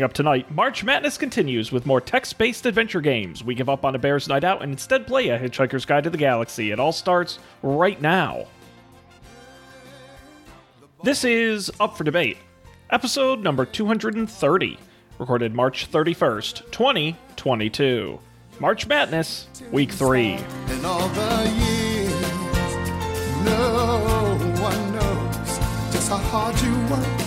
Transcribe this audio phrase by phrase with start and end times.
[0.00, 3.44] Coming up tonight, March Madness continues with more text based adventure games.
[3.44, 6.08] We give up on a Bear's Night Out and instead play a Hitchhiker's Guide to
[6.08, 6.70] the Galaxy.
[6.70, 8.46] It all starts right now.
[11.04, 12.38] This is Up for Debate,
[12.88, 14.78] episode number 230,
[15.18, 18.18] recorded March 31st, 2022.
[18.58, 20.32] March Madness, Week 3.
[20.32, 22.22] In all the years,
[23.44, 25.58] no one knows
[25.92, 27.19] just how hard you worked.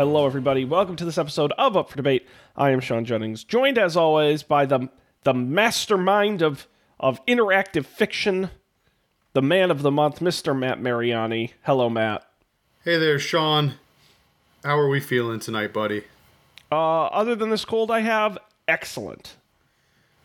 [0.00, 0.64] Hello, everybody.
[0.64, 2.26] Welcome to this episode of Up for Debate.
[2.56, 4.88] I am Sean Jennings, joined as always by the
[5.24, 6.66] the mastermind of
[6.98, 8.48] of interactive fiction,
[9.34, 10.58] the man of the month, Mr.
[10.58, 11.52] Matt Mariani.
[11.64, 12.26] Hello, Matt.
[12.82, 13.74] Hey there, Sean.
[14.64, 16.04] How are we feeling tonight, buddy?
[16.70, 19.36] Uh, other than this cold I have, excellent.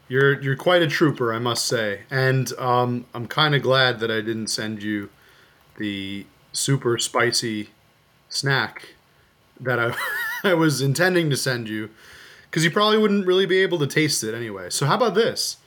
[0.08, 4.12] You're you're quite a trooper, I must say, and um, I'm kind of glad that
[4.12, 5.10] I didn't send you
[5.78, 7.70] the super spicy
[8.30, 8.90] snack
[9.60, 9.96] that I
[10.44, 11.90] I was intending to send you,
[12.50, 14.70] because you probably wouldn't really be able to taste it anyway.
[14.70, 15.58] So how about this?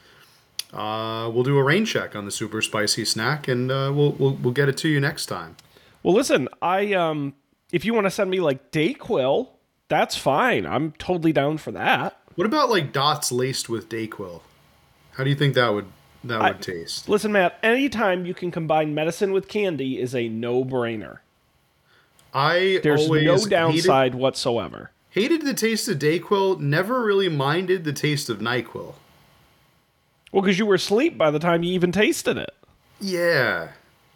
[0.73, 4.35] Uh, we'll do a rain check on the super spicy snack, and uh, we'll, we'll
[4.35, 5.57] we'll get it to you next time.
[6.05, 7.35] Well, listen, I um,
[7.73, 9.48] if you want to send me like Dayquil,
[9.89, 10.67] that's fine.
[10.67, 12.19] I'm totally down for that.
[12.34, 14.42] What about like dots laced with Dayquil?
[15.12, 15.86] How do you think that would
[16.25, 17.08] that would I- taste?
[17.08, 21.19] Listen, Matt, anytime you can combine medicine with candy is a no-brainer.
[22.34, 24.91] I There's no hated- downside whatsoever.
[25.11, 26.61] Hated, the taste of Dayquil.
[26.61, 28.95] Never really minded the taste of Nyquil.
[30.30, 32.55] Well, because you were asleep by the time you even tasted it.
[33.00, 33.69] Yeah.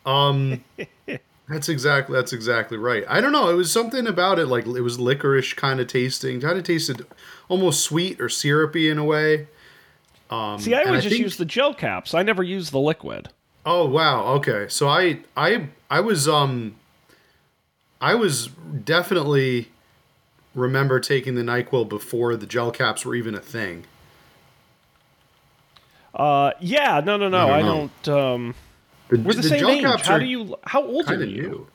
[0.05, 0.63] Um.
[1.53, 3.05] that's exactly that's exactly right.
[3.09, 3.49] I don't know.
[3.51, 6.41] It was something about it, like it was licorice kind of tasting.
[6.41, 7.07] Kind of tasted
[7.49, 9.49] almost sweet or syrupy in a way.
[10.31, 12.15] Um, See, I always just think- use the gel caps.
[12.15, 13.29] I never use the liquid.
[13.67, 14.25] Oh wow.
[14.35, 14.67] Okay.
[14.69, 16.75] So I I I was um
[18.01, 19.69] I was definitely
[20.55, 23.85] remember taking the Nyquil before the gel caps were even a thing.
[26.15, 27.49] Uh, yeah, no, no, no.
[27.49, 28.19] I I don't don't.
[28.35, 28.55] Um,
[29.13, 29.85] The, we're the, same age.
[30.07, 30.57] How do you?
[30.65, 31.43] How old are you?
[31.43, 31.67] new.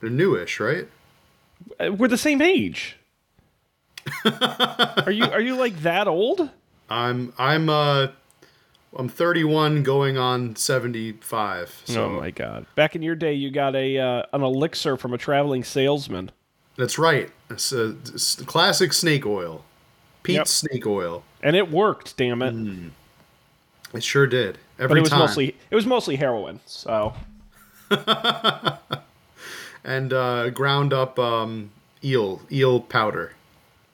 [0.00, 0.86] They're newish, right?
[1.80, 2.98] Uh, We're the same age.
[4.26, 5.24] are you?
[5.24, 6.50] Are you like that old?
[6.90, 8.08] I'm I'm uh
[8.94, 11.82] I'm 31 going on 75.
[11.86, 12.66] So oh my god!
[12.74, 16.30] Back in your day, you got a uh, an elixir from a traveling salesman.
[16.76, 17.30] that's right.
[17.48, 19.64] It's a, it's classic snake oil.
[20.24, 20.46] Pete's Yep.
[20.48, 21.24] snake oil.
[21.42, 22.18] and it worked.
[22.18, 22.92] Damn it!
[23.92, 24.58] It sure did.
[24.78, 25.18] Every but it was time.
[25.20, 26.60] mostly it was mostly heroin.
[26.66, 27.12] So
[29.84, 31.70] and uh, ground up um,
[32.04, 33.32] eel eel powder.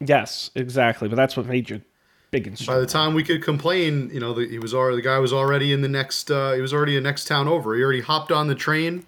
[0.00, 1.09] yes, exactly.
[1.09, 1.82] But that's what made you
[2.31, 2.76] big and strong.
[2.76, 5.32] By the time we could complain, you know, the, he was already the guy was
[5.32, 6.30] already in the next.
[6.30, 7.75] Uh, he was already in next town over.
[7.75, 9.04] He already hopped on the train,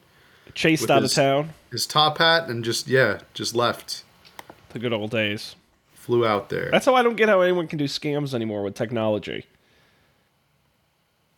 [0.54, 1.50] Chased out his- of town.
[1.70, 4.04] his top hat, and just yeah, just left.
[4.70, 5.56] The good old days.
[5.94, 6.70] Flew out there.
[6.72, 9.44] That's how I don't get how anyone can do scams anymore with technology.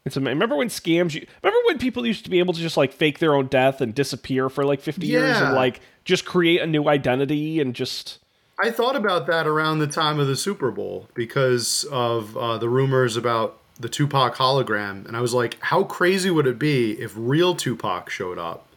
[0.05, 1.15] It's ama- remember when scams.
[1.15, 3.81] You, remember when people used to be able to just like fake their own death
[3.81, 8.19] and disappear for like fifty years and like just create a new identity and just
[8.63, 12.69] I thought about that around the time of the Super Bowl because of uh, the
[12.69, 17.13] rumors about the Tupac hologram, and I was like, how crazy would it be if
[17.17, 18.69] real Tupac showed up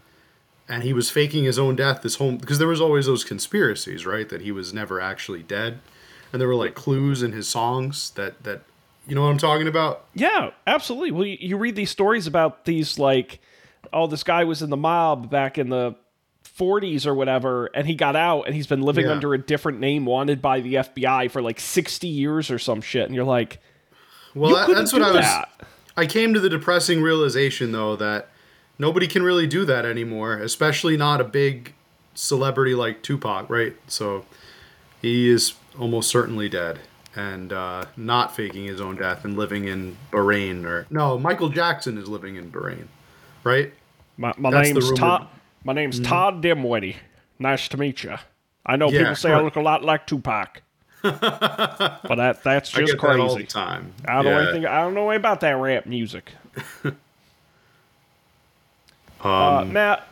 [0.67, 4.05] and he was faking his own death this whole because there was always those conspiracies,
[4.05, 5.79] right, that he was never actually dead,
[6.31, 8.61] and there were like clues in his songs that that
[9.07, 10.05] you know what I'm talking about.
[10.13, 11.11] yeah, absolutely.
[11.11, 13.39] Well, you, you read these stories about these like,
[13.93, 15.95] oh, this guy was in the mob back in the.
[16.57, 19.11] 40s or whatever and he got out and he's been living Yeah.
[19.11, 23.05] under a different name wanted by the FBI for like 60 years or some shit
[23.07, 23.59] and you're like
[24.33, 25.15] Well, you that- that's what do I was.
[25.25, 25.49] that.
[25.97, 28.29] I came to the depressing realization though that
[28.79, 31.73] nobody can really do that anymore, especially not a big
[32.13, 33.75] celebrity like Tupac, right?
[33.87, 34.23] So
[35.01, 36.79] he is almost certainly dead
[37.15, 41.97] and uh, not faking his own death and living in Bahrain or no, Michael Jackson
[41.97, 42.87] is living in Bahrain,
[43.43, 43.73] right?
[44.17, 44.91] My, my That's name's.
[44.93, 45.27] Todd.
[45.63, 46.95] My name's Todd Dimwitty.
[47.39, 48.15] Nice to meet you.
[48.65, 50.61] I know Yeah, people say I look a lot like Tupac,
[51.01, 51.19] but
[52.15, 53.47] that that's I just get that all the crazy.
[53.47, 53.93] time.
[54.07, 54.65] I don't know anything.
[54.65, 56.31] I don't know anything about that rap music.
[59.21, 60.07] Um, uh, Matt,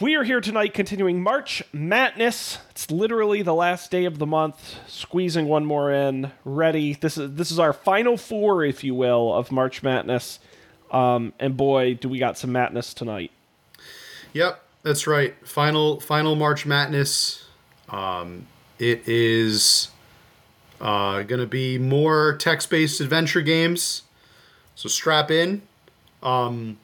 [0.00, 2.58] we are here tonight continuing March Madness.
[2.70, 4.76] It's literally the last day of the month.
[4.88, 6.32] Squeezing one more in.
[6.44, 6.94] Ready.
[6.94, 10.38] This is this is our final four, if you will, of March Madness.
[10.90, 13.30] Um, and boy, do we got some madness tonight.
[14.32, 15.34] Yep, that's right.
[15.46, 17.44] Final final March Madness.
[17.88, 18.46] Um,
[18.78, 19.88] it is
[20.80, 24.02] Uh, gonna be more text-based adventure games.
[24.76, 25.62] So strap in.
[26.22, 26.78] Um,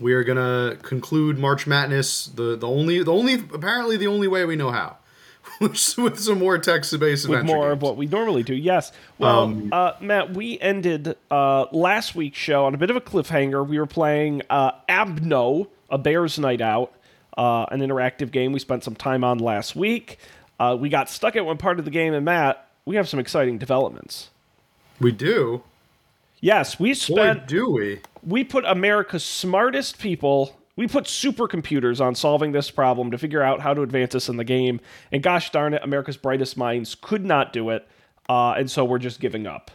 [0.00, 4.44] we are gonna conclude March Madness the the only the only apparently the only way
[4.44, 4.96] we know how,
[5.60, 5.76] with
[6.18, 7.72] some more text-based with adventure more games.
[7.76, 8.54] of what we normally do.
[8.54, 8.92] Yes.
[9.18, 13.00] Well, Um, uh, Matt, we ended uh, last week's show on a bit of a
[13.00, 13.66] cliffhanger.
[13.66, 16.92] We were playing uh, Abno, a Bears Night Out,
[17.36, 20.18] uh, an interactive game we spent some time on last week.
[20.58, 23.18] Uh, we got stuck at one part of the game, and Matt, we have some
[23.20, 24.30] exciting developments.
[25.00, 25.62] we do.
[26.40, 28.00] Yes, we Boy, spent do we?
[28.22, 33.60] we put America's smartest people, we put supercomputers on solving this problem to figure out
[33.60, 34.80] how to advance us in the game.
[35.12, 37.86] And gosh darn it, America's brightest minds could not do it.
[38.28, 39.70] Uh, and so we're just giving up.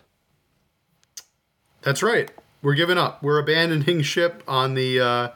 [1.82, 2.32] That's right.
[2.64, 3.22] We're giving up.
[3.22, 5.00] We're abandoning ship on the.
[5.00, 5.28] Uh,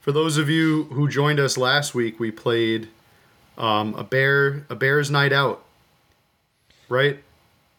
[0.00, 2.88] for those of you who joined us last week, we played
[3.58, 5.62] um, a bear a bear's night out.
[6.88, 7.22] Right.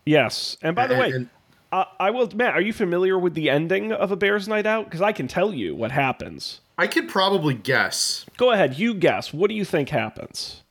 [0.05, 0.55] Yes.
[0.61, 1.29] And by the And- way, and-
[1.71, 4.85] uh, I will, Matt, are you familiar with the ending of A Bear's Night Out?
[4.85, 6.61] Because I can tell you what happens.
[6.77, 8.25] I could probably guess.
[8.37, 9.33] Go ahead, you guess.
[9.33, 10.63] What do you think happens?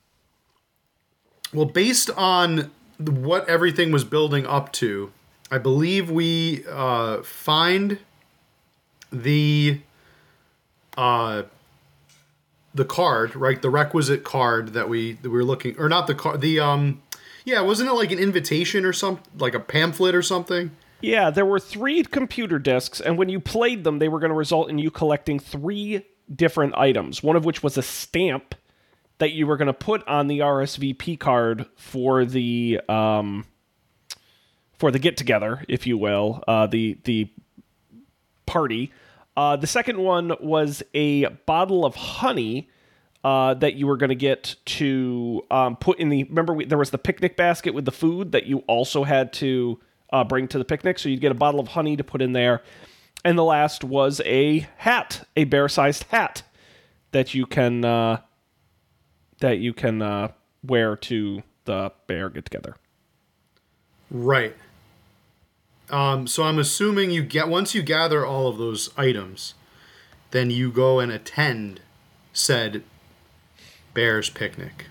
[1.54, 5.12] Well, based on what everything was building up to,
[5.50, 7.98] I believe we uh, find
[9.10, 9.80] the
[10.96, 11.42] uh,
[12.74, 13.60] the card, right?
[13.60, 17.02] The requisite card that we that we were looking, or not the card, the um,
[17.44, 20.70] yeah, wasn't it like an invitation or something, like a pamphlet or something?
[21.00, 24.36] Yeah, there were three computer disks, and when you played them, they were going to
[24.36, 28.54] result in you collecting three different items, one of which was a stamp
[29.18, 33.46] that you were going to put on the RSVP card for the um,
[34.78, 37.30] for the get together, if you will, uh, the the
[38.46, 38.92] party.
[39.36, 42.68] Uh, the second one was a bottle of honey
[43.22, 46.24] uh, that you were going to get to um, put in the.
[46.24, 49.78] Remember, we, there was the picnic basket with the food that you also had to
[50.12, 50.98] uh, bring to the picnic.
[50.98, 52.62] So you'd get a bottle of honey to put in there.
[53.24, 56.42] And the last was a hat, a bear-sized hat
[57.12, 58.20] that you can uh,
[59.40, 60.28] that you can uh,
[60.62, 62.76] wear to the bear get together.
[64.10, 64.56] Right.
[65.90, 69.54] Um, so I'm assuming you get once you gather all of those items,
[70.30, 71.80] then you go and attend
[72.32, 72.82] said
[73.92, 74.86] bear's picnic.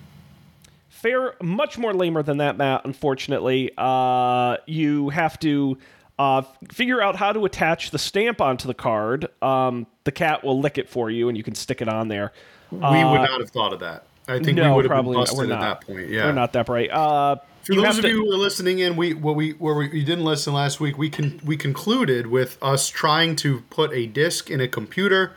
[1.01, 5.78] Fair much more lamer than that matt unfortunately uh, you have to
[6.18, 6.42] uh,
[6.72, 10.78] figure out how to attach the stamp onto the card um, the cat will lick
[10.78, 12.31] it for you and you can stick it on there
[12.72, 12.86] We would
[13.22, 14.04] not have thought of that.
[14.28, 15.22] I think we Uh, would have been probably not.
[15.28, 16.10] busted we're at that point.
[16.10, 16.25] Yeah.
[16.25, 18.96] we're not that bright uh, For you those of to- you who are listening in,
[18.98, 22.57] we what we where we you didn't listen last week, we can we concluded with
[22.62, 25.31] us trying to put a disc in a computer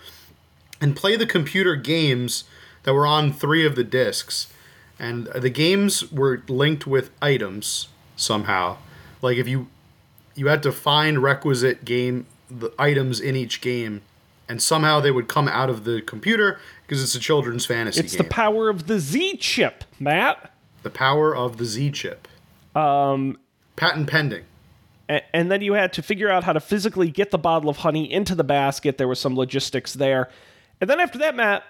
[0.80, 2.44] and play the computer games
[2.82, 4.51] that were on three of the discs.
[5.02, 8.78] And the games were linked with items somehow.
[9.20, 9.68] Like if you
[10.34, 14.00] you had to find requisite game the items in each game
[14.48, 18.12] and somehow they would come out of the computer because it's a children's fantasy it's
[18.12, 18.18] game.
[18.18, 20.52] the power of the z chip matt
[20.82, 22.28] the power of the Z chip.
[22.74, 23.38] Um
[23.76, 24.44] patent pending.
[25.32, 28.10] And then you had to figure out how to physically get the bottle of honey
[28.10, 28.96] into the basket.
[28.96, 30.30] There was some logistics there.
[30.80, 31.64] And then after that, Matt,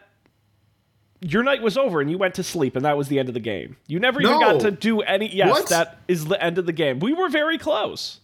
[1.22, 3.34] your night was over and you went to sleep, and that was the end of
[3.34, 3.76] the game.
[3.86, 4.40] You never even No.
[4.40, 5.34] got to do any.
[5.34, 5.68] Yes, What?
[5.68, 6.98] that is the end of the game.
[6.98, 8.20] We were very close.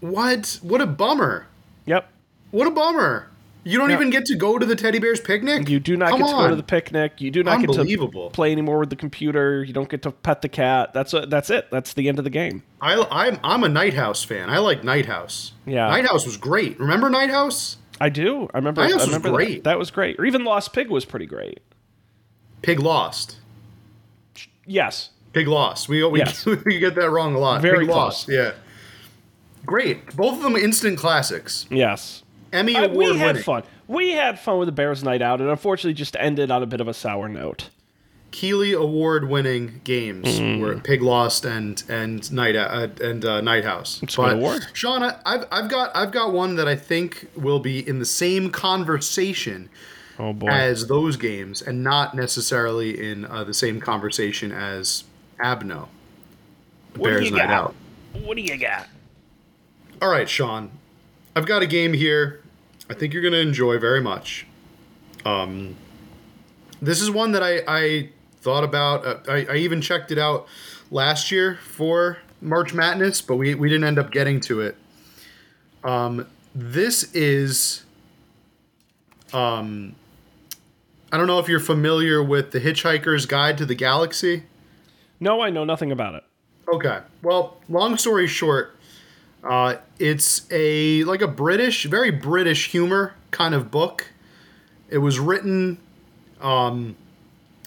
[0.00, 0.58] What?
[0.62, 1.46] What a bummer.
[1.86, 2.08] Yep.
[2.50, 3.26] What a bummer.
[3.62, 5.68] You don't even get to go to the teddy bear's picnic?
[5.68, 7.20] You do not Come get to go to the picnic.
[7.20, 9.62] You do not get to play anymore with the computer.
[9.62, 10.94] You don't get to pet the cat.
[10.94, 11.70] That's a, that's it.
[11.70, 12.62] That's the end of the game.
[12.80, 14.48] I, I'm, I'm a Night House fan.
[14.48, 15.52] I like Night House.
[15.66, 15.88] Yeah.
[15.88, 16.80] Night House was great.
[16.80, 17.76] Remember Night House?
[18.00, 18.48] I do.
[18.54, 18.80] I remember.
[18.80, 19.34] Night House I was remember that.
[19.34, 19.64] great.
[19.64, 20.18] That was great.
[20.18, 21.60] Or even Lost Pig was pretty great.
[22.62, 23.36] Pig Lost.
[24.66, 25.10] Yes.
[25.32, 25.88] Pig Lost.
[25.88, 26.44] We, we, Yes.
[26.64, 27.62] we get that wrong a lot.
[27.62, 28.28] Very Pig Lost.
[28.28, 28.52] Yeah.
[29.66, 30.16] Great.
[30.16, 31.66] Both of them instant classics.
[31.70, 32.22] Yes.
[32.52, 33.42] Emmy Uh, award we had winning.
[33.42, 33.62] fun.
[33.86, 36.80] We had fun with the Bears night out, and unfortunately, just ended on a bit
[36.80, 37.70] of a sour note.
[38.30, 40.60] Keeley award winning games Mm-hmm.
[40.62, 44.00] were Pig Lost and and Night uh, and uh, Night House.
[44.02, 44.66] a good award.
[44.72, 48.04] Sean, I- I've I've got I've got one that I think will be in the
[48.06, 49.68] same conversation
[50.20, 50.48] Oh boy!
[50.48, 55.04] as those games, and not necessarily in uh, the same conversation as
[55.42, 55.88] Abno.
[56.94, 57.50] what do Bears you Night got?
[57.50, 57.74] Out.
[58.22, 58.86] What do you got?
[60.02, 60.72] All right, Sean.
[61.34, 62.42] I've got a game here.
[62.90, 64.46] I think you're going to enjoy very much.
[65.24, 65.76] Um,
[66.82, 68.10] this is one that I, I
[68.42, 69.06] thought about.
[69.06, 70.46] Uh, I, I even checked it out
[70.90, 74.76] last year for March Madness, but we, we didn't end up getting to it.
[75.82, 77.84] Um, this is.
[79.32, 79.94] Um,
[81.12, 84.44] I don't know if you're familiar with the Hitchhiker's Guide to the Galaxy.
[85.18, 86.24] No, I know nothing about it.
[86.72, 87.00] Okay.
[87.22, 88.76] Well, long story short,
[89.42, 94.06] uh, it's a like a British, very British humor kind of book.
[94.88, 95.78] It was written
[96.40, 96.96] um,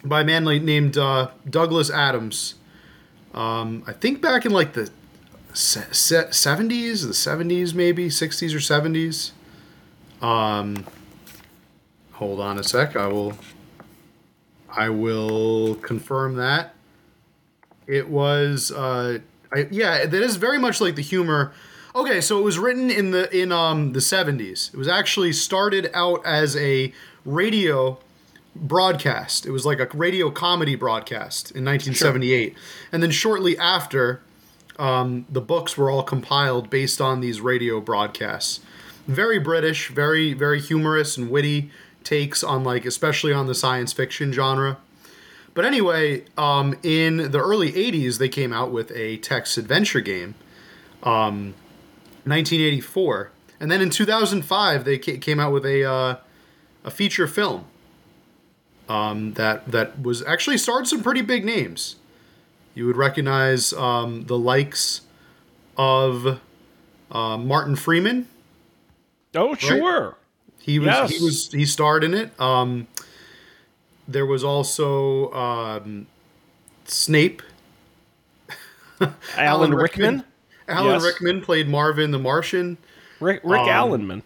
[0.03, 2.55] by a man named uh, Douglas Adams.
[3.33, 4.89] Um, I think back in like the
[5.53, 9.31] se- se- 70s, the 70s maybe, 60s or 70s.
[10.25, 10.85] Um,
[12.13, 12.95] hold on a sec.
[12.95, 13.33] I will.
[14.75, 16.73] I will confirm that.
[17.85, 19.19] It was, uh,
[19.53, 21.53] I, yeah, that is very much like the humor.
[21.95, 24.71] Okay, so it was written in the in um the seventies.
[24.73, 26.91] It was actually started out as a
[27.23, 27.99] radio
[28.55, 29.45] broadcast.
[29.45, 32.55] It was like a radio comedy broadcast in 1978,
[32.91, 34.21] and then shortly after,
[34.79, 38.59] um, the books were all compiled based on these radio broadcasts.
[39.07, 41.69] Very British, very very humorous and witty
[42.03, 44.77] takes on like especially on the science fiction genre.
[45.53, 50.35] But anyway, um, in the early 80s, they came out with a text adventure game,
[51.03, 51.53] um,
[52.25, 53.31] 1984.
[53.59, 56.15] And then in 2005, they came out with a, uh,
[56.83, 57.65] a feature film
[58.89, 61.97] um, that, that was actually starred some pretty big names.
[62.73, 65.01] You would recognize um, the likes
[65.77, 66.39] of
[67.11, 68.27] uh, Martin Freeman.
[69.35, 70.17] Oh, sure.
[70.63, 71.09] He was Yes.
[71.11, 72.39] he was he starred in it.
[72.39, 72.87] Um,
[74.07, 76.07] there was also um,
[76.85, 77.41] Snape.
[79.37, 80.23] Alan, Rickman.
[80.67, 81.03] Alan Yes.
[81.03, 82.77] Rickman played Marvin the Martian.
[83.19, 84.21] Rick, Rick Um, Allenman.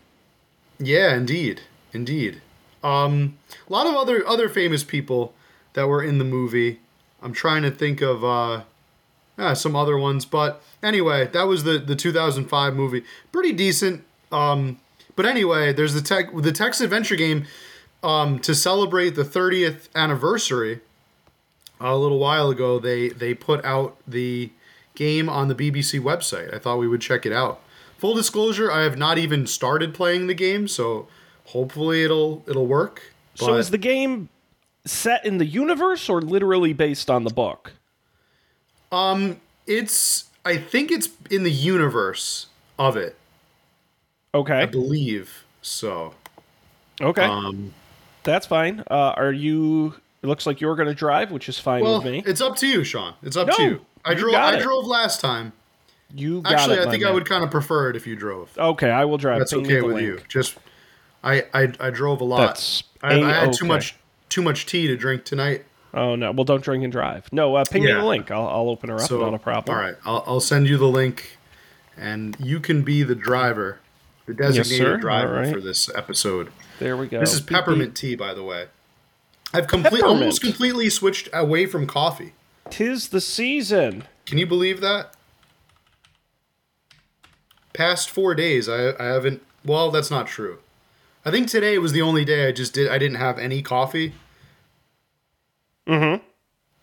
[0.79, 1.61] Yeah, indeed,
[1.93, 2.41] indeed.
[2.83, 5.33] Um, a lot of other other famous people
[5.73, 6.79] that were in the movie.
[7.21, 8.61] I'm trying to think of uh,
[9.39, 13.03] ah, some other ones, but anyway, that was the the 2005 movie.
[13.31, 14.03] Pretty decent.
[14.31, 14.79] Um,
[15.17, 17.45] but anyway, there's the tech the text adventure game
[18.03, 20.79] um, to celebrate the 30th anniversary.
[21.81, 24.51] A little while ago, they they put out the
[24.95, 26.53] game on the BBC website.
[26.53, 27.59] I thought we would check it out.
[27.97, 31.07] Full disclosure, I have not even started playing the game, so
[31.45, 33.13] hopefully it'll it'll work.
[33.35, 34.29] So is the game
[34.85, 37.73] set in the universe or literally based on the book?
[38.91, 42.47] Um, it's I think it's in the universe
[42.79, 43.15] of it.
[44.45, 46.13] I believe so.
[47.01, 47.23] Okay.
[47.23, 47.73] Um,
[48.23, 48.83] That's fine.
[48.89, 49.95] Uh, are you?
[50.23, 52.23] It looks like you're going to drive, which is fine well, with me.
[52.25, 53.13] it's up to you, Sean.
[53.21, 53.85] It's up No, to you.
[54.03, 54.35] I you drove.
[54.35, 54.61] I it.
[54.61, 55.53] drove last time.
[56.15, 58.57] You got Actually, it, I think I would kind of prefer it if you drove.
[58.57, 59.39] Okay, I will drive.
[59.39, 60.07] That's Ping okay with link.
[60.07, 60.19] you.
[60.29, 60.57] Just,
[61.23, 62.37] I, I I drove a lot.
[62.47, 63.95] That's I, I had too much
[64.29, 65.65] too much tea to drink tonight.
[65.93, 66.31] Oh no!
[66.31, 67.31] Well, don't drink and drive.
[67.31, 68.31] No, uh, ping me the link.
[68.31, 69.01] I'll, I'll open her up.
[69.01, 69.75] So not a problem.
[69.75, 71.37] All right, I'll, I'll send you the link,
[71.97, 73.79] and you can be the driver,
[74.27, 74.97] the designated sir.
[74.97, 75.53] driver right.
[75.53, 76.51] for this episode.
[76.79, 77.19] There we go.
[77.19, 77.57] This is Beep, beep.
[77.57, 78.67] peppermint tea, by the way.
[79.53, 82.33] I've complete, almost completely switched away from coffee.
[82.69, 84.03] Tis the season.
[84.25, 85.15] Can you believe that?
[87.73, 89.41] Past four days, I, I haven't.
[89.63, 90.59] Well, that's not true.
[91.23, 92.89] I think today was the only day I just did.
[92.89, 94.13] I didn't have any coffee.
[95.87, 96.21] Mm-hmm.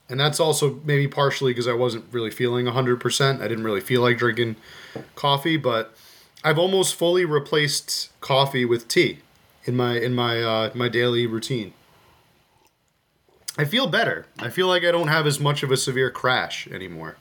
[0.08, 3.42] and that's also maybe partially because I wasn't really feeling 100%.
[3.42, 4.56] I didn't really feel like drinking
[5.14, 5.94] coffee, but
[6.44, 9.20] I've almost fully replaced coffee with tea
[9.64, 11.72] in my in my uh, my daily routine.
[13.56, 14.26] I feel better.
[14.38, 17.16] I feel like I don't have as much of a severe crash anymore.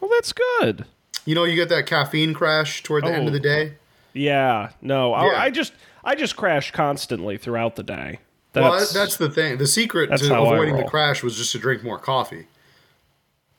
[0.00, 0.86] Well, that's good.
[1.26, 3.26] You know, you get that caffeine crash toward the end Oh.
[3.28, 3.74] of the day.
[4.12, 4.70] Yeah.
[4.80, 5.40] No, I, Yeah.
[5.42, 8.18] I just I just crash constantly throughout the day.
[8.54, 9.58] well, That's, that's the thing.
[9.58, 12.46] The secret to avoiding the crash was just to drink more coffee.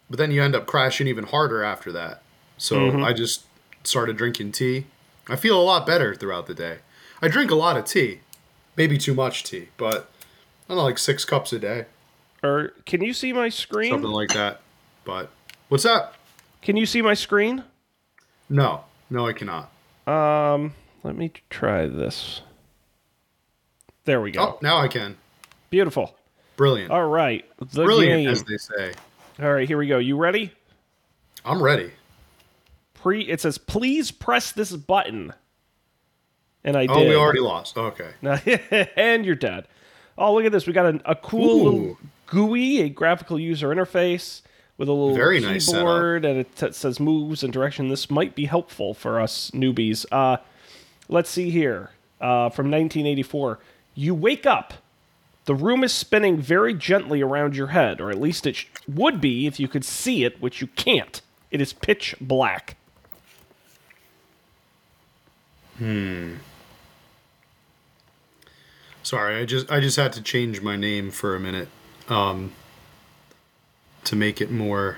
[0.09, 2.21] But then you end up crashing even harder after that.
[2.57, 3.03] So Mm-hmm.
[3.03, 3.43] I just
[3.83, 4.85] started drinking tea.
[5.27, 6.79] I feel a lot better throughout the day.
[7.21, 8.19] I drink a lot of tea,
[8.77, 10.09] maybe too much tea, but
[10.65, 11.85] I don't know, like six cups a day,
[12.43, 13.91] or can you see my screen?
[13.91, 14.61] something like that.
[15.03, 15.29] But
[15.69, 16.13] what's that?
[16.61, 17.63] Can you see my screen?
[18.49, 19.71] No, no, I cannot.
[20.07, 22.41] Um, let me try this.
[24.05, 24.41] There we go.
[24.41, 25.17] Oh, now I can.
[25.71, 26.15] Beautiful.
[26.57, 28.29] Brilliant, All right, the brilliant, game.
[28.29, 28.93] as they say.
[29.41, 29.97] All right, here we go.
[29.97, 30.53] You ready?
[31.43, 31.91] I'm ready.
[33.05, 33.21] Pre.
[33.21, 35.31] It says, "Please press this button."
[36.63, 37.09] And I Oh, did.
[37.09, 37.77] we already lost.
[37.77, 38.09] Okay.
[38.97, 39.67] and you're dead.
[40.17, 40.65] Oh, look at this.
[40.65, 41.63] We got a, a cool Ooh.
[41.63, 44.41] little GUI, a graphical user interface
[44.79, 47.89] with a little Very nice keyboard, and it t- says moves and direction.
[47.89, 50.07] This might be helpful for us newbies.
[50.11, 50.37] Uh,
[51.07, 51.91] let's see here.
[52.19, 53.59] Uh, from 1984.
[53.93, 54.73] You wake up.
[55.45, 59.21] The room is spinning very gently around your head, or at least it sh- would
[59.21, 61.21] be if you could see it, which you can't.
[61.51, 62.77] It is pitch black.
[69.03, 71.67] Sorry, I just I just had to change my name for a minute,
[72.09, 72.53] um,
[74.05, 74.97] to make it more.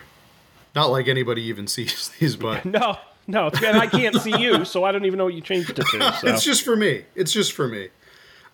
[0.76, 4.64] Not like anybody even sees these, but No, no, it's- and I can't see you,
[4.74, 6.14] so I don't even know what you changed it to.
[6.22, 6.28] So.
[6.28, 7.04] it's just for me.
[7.16, 7.90] It's just for me.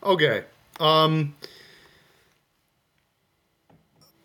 [0.01, 0.43] Okay.
[0.79, 1.35] Um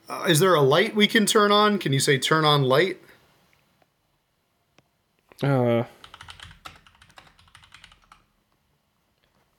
[0.08, 1.78] uh, is there a light we can turn on?
[1.78, 2.98] Can you say turn on light?
[5.42, 5.84] Uh.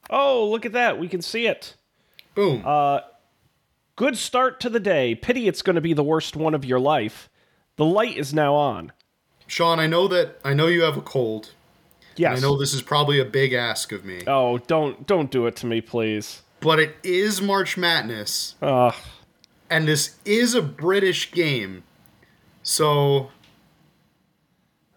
[0.10, 1.00] Oh, look at that.
[1.00, 1.76] We can see it.
[2.36, 2.64] Boom.
[2.66, 3.02] Uh,
[4.00, 5.14] Good start to the day.
[5.14, 7.30] Pity it's going to be the worst one of your life.
[7.76, 8.94] The light is now on.
[9.46, 11.52] Sean, I know that I know you have a cold.
[12.16, 12.38] Yes.
[12.38, 14.22] I know this is probably a big ask of me.
[14.26, 16.44] Oh, don't don't do it to me, please.
[16.62, 18.96] But it is March Madness, Ugh.
[19.70, 21.84] and this is a British game.
[22.64, 23.32] So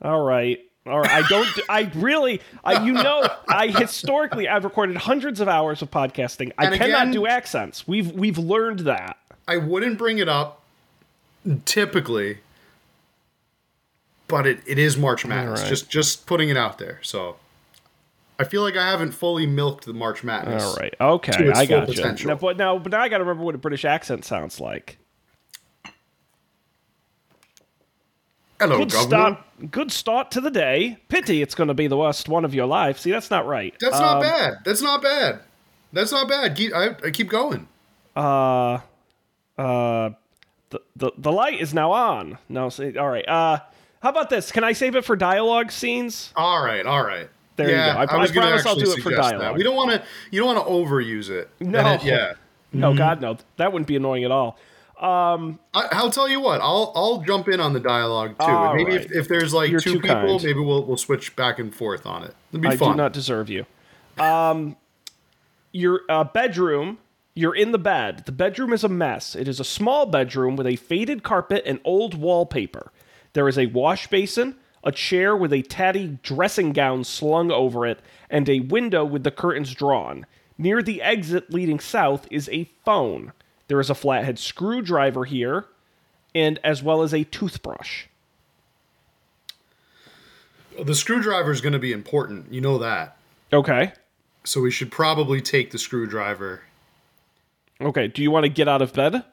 [0.00, 0.60] All right.
[0.84, 1.08] Right.
[1.08, 1.48] I don't.
[1.68, 2.40] I really.
[2.64, 3.28] I you know.
[3.48, 6.50] I historically I've recorded hundreds of hours of podcasting.
[6.58, 7.86] I And cannot again- do accents.
[7.86, 9.16] We've we've learned that.
[9.46, 10.62] I wouldn't bring it up
[11.64, 12.38] typically,
[14.28, 15.60] but it, it is March Madness.
[15.60, 15.68] Alright.
[15.70, 16.98] Just just putting it out there.
[17.02, 17.36] So
[18.38, 20.62] I feel like I haven't fully milked the March Madness.
[20.64, 20.94] All right.
[21.00, 21.50] Okay.
[21.52, 21.94] I got you.
[21.94, 22.28] potential.
[22.28, 24.98] Now, but now, but now I got to remember what a British accent sounds like.
[28.62, 29.08] Hello, Good Governor.
[29.08, 29.70] start.
[29.70, 30.98] Good start to the day.
[31.08, 32.98] Pity it's going to be the worst one of your life.
[32.98, 33.74] See, that's not right.
[33.80, 34.54] That's Um, not bad.
[34.64, 35.40] That's not bad.
[35.92, 36.56] That's not bad.
[36.56, 37.68] Keep, I, I keep going.
[38.16, 38.78] Uh,
[39.58, 40.10] uh,
[40.70, 42.38] the, the the light is now on.
[42.48, 43.28] No, see, all right.
[43.28, 43.58] Uh,
[44.02, 44.50] how about this?
[44.52, 46.32] Can I save it for dialogue scenes?
[46.36, 47.28] All right, all right.
[47.56, 47.82] There you go.
[47.82, 49.38] I- was I promise I'll do it for suggest that.
[49.38, 49.56] dialogue.
[49.58, 50.02] We don't want to.
[50.30, 51.50] You don't want to overuse it.
[51.60, 51.94] No.
[51.94, 52.34] It- yeah.
[52.72, 53.36] No, God, no.
[53.58, 54.56] That wouldn't be annoying at all.
[55.02, 56.60] I, I'll tell you what.
[56.60, 58.74] I'll I'll jump in on the dialogue too.
[58.76, 59.04] Maybe right.
[59.04, 60.44] if, if there's like You're two people, kind.
[60.44, 62.34] maybe we'll we'll switch back and forth on it.
[62.52, 62.92] It'll be I fun.
[62.92, 63.66] do not deserve you.
[64.18, 64.76] Um,
[65.72, 66.98] your uh, bedroom.
[67.34, 68.24] You're in the bed.
[68.26, 69.34] The bedroom is a mess.
[69.34, 72.92] It is a small bedroom with a faded carpet and old wallpaper.
[73.32, 78.00] There is a wash basin, a chair with a tatty dressing gown slung over it,
[78.28, 80.26] and a window with the curtains drawn.
[80.58, 83.32] Near the exit leading south is a phone.
[83.72, 85.64] There is a flathead screwdriver here,
[86.34, 88.04] and as well as a toothbrush.
[90.78, 92.52] the screwdriver is going to be important.
[92.52, 93.16] You know that.
[93.50, 93.94] Okay.
[94.44, 96.60] So we should probably take the screwdriver.
[97.80, 98.08] Okay.
[98.08, 99.24] Do you want to get out of bed?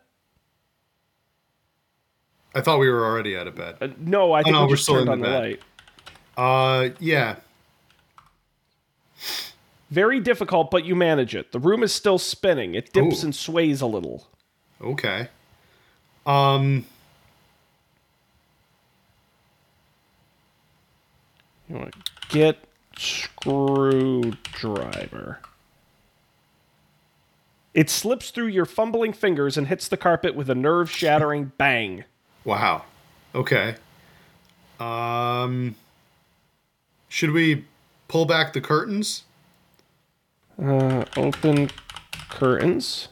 [2.55, 3.75] I thought we were already out of bed.
[3.81, 5.59] Uh, no, I think no, we we're just still turned in on the the bed.
[6.37, 6.91] light.
[6.91, 7.35] Uh, yeah.
[9.89, 11.51] Very difficult, but you manage it.
[11.51, 12.75] The room is still spinning.
[12.75, 13.27] It dips Ooh.
[13.27, 14.27] and sways a little.
[14.81, 15.27] Okay.
[16.25, 16.85] Um,
[21.69, 22.57] You want to get
[22.97, 24.29] screwdriver.
[27.75, 32.05] It slips through your fumbling fingers and hits the carpet with a nerve-shattering bang.
[32.43, 32.85] wow.
[33.35, 33.75] Okay.
[34.79, 35.75] Um,
[37.07, 37.65] should we
[38.07, 39.23] pull back the curtains?
[40.61, 41.69] Uh, open
[42.29, 43.07] curtains.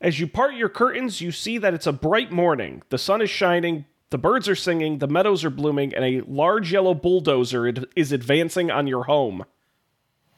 [0.00, 2.82] As you part your curtains, you see that it's a bright morning.
[2.90, 6.72] The sun is shining, the birds are singing, the meadows are blooming, and a large
[6.72, 9.44] yellow bulldozer is advancing on your home.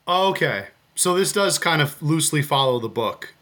[0.08, 0.68] Okay.
[0.94, 3.34] So this does kind of loosely follow the book.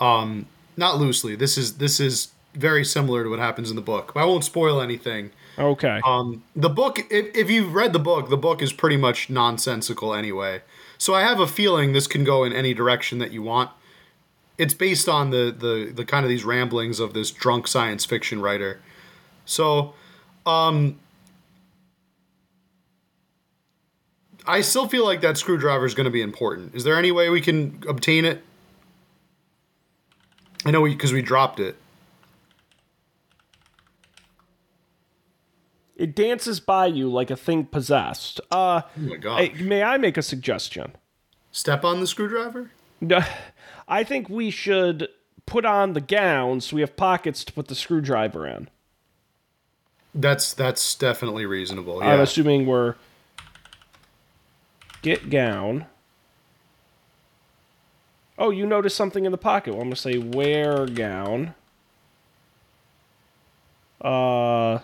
[0.00, 0.46] Um,
[0.76, 1.36] not loosely.
[1.36, 4.12] This is this is very similar to what happens in the book.
[4.14, 5.30] But I won't spoil anything.
[5.58, 6.00] Okay.
[6.04, 10.14] Um, the book, if, if you've read the book, the book is pretty much nonsensical
[10.14, 10.62] anyway.
[10.98, 13.70] So I have a feeling this can go in any direction that you want.
[14.58, 18.40] It's based on the the the kind of these ramblings of this drunk science fiction
[18.40, 18.80] writer.
[19.44, 19.94] So,
[20.46, 20.98] um,
[24.46, 26.74] I still feel like that screwdriver is going to be important.
[26.74, 28.42] Is there any way we can obtain it?
[30.64, 31.76] I know because we dropped it.
[35.96, 38.40] It dances by you like a thing possessed.
[38.50, 39.60] Uh, Oh my god!
[39.60, 40.92] may I make a suggestion?
[41.50, 42.70] Step on the screwdriver.
[43.00, 43.20] No,
[43.88, 45.08] I think we should
[45.46, 48.68] put on the gown so we have pockets to put the screwdriver in.
[50.14, 52.02] That's that's definitely reasonable.
[52.02, 52.94] I'm assuming we're
[55.02, 55.86] get gown.
[58.38, 59.72] Oh, you noticed something in the pocket.
[59.72, 61.54] Well, I'm gonna say wear gown.
[64.00, 64.80] Uh,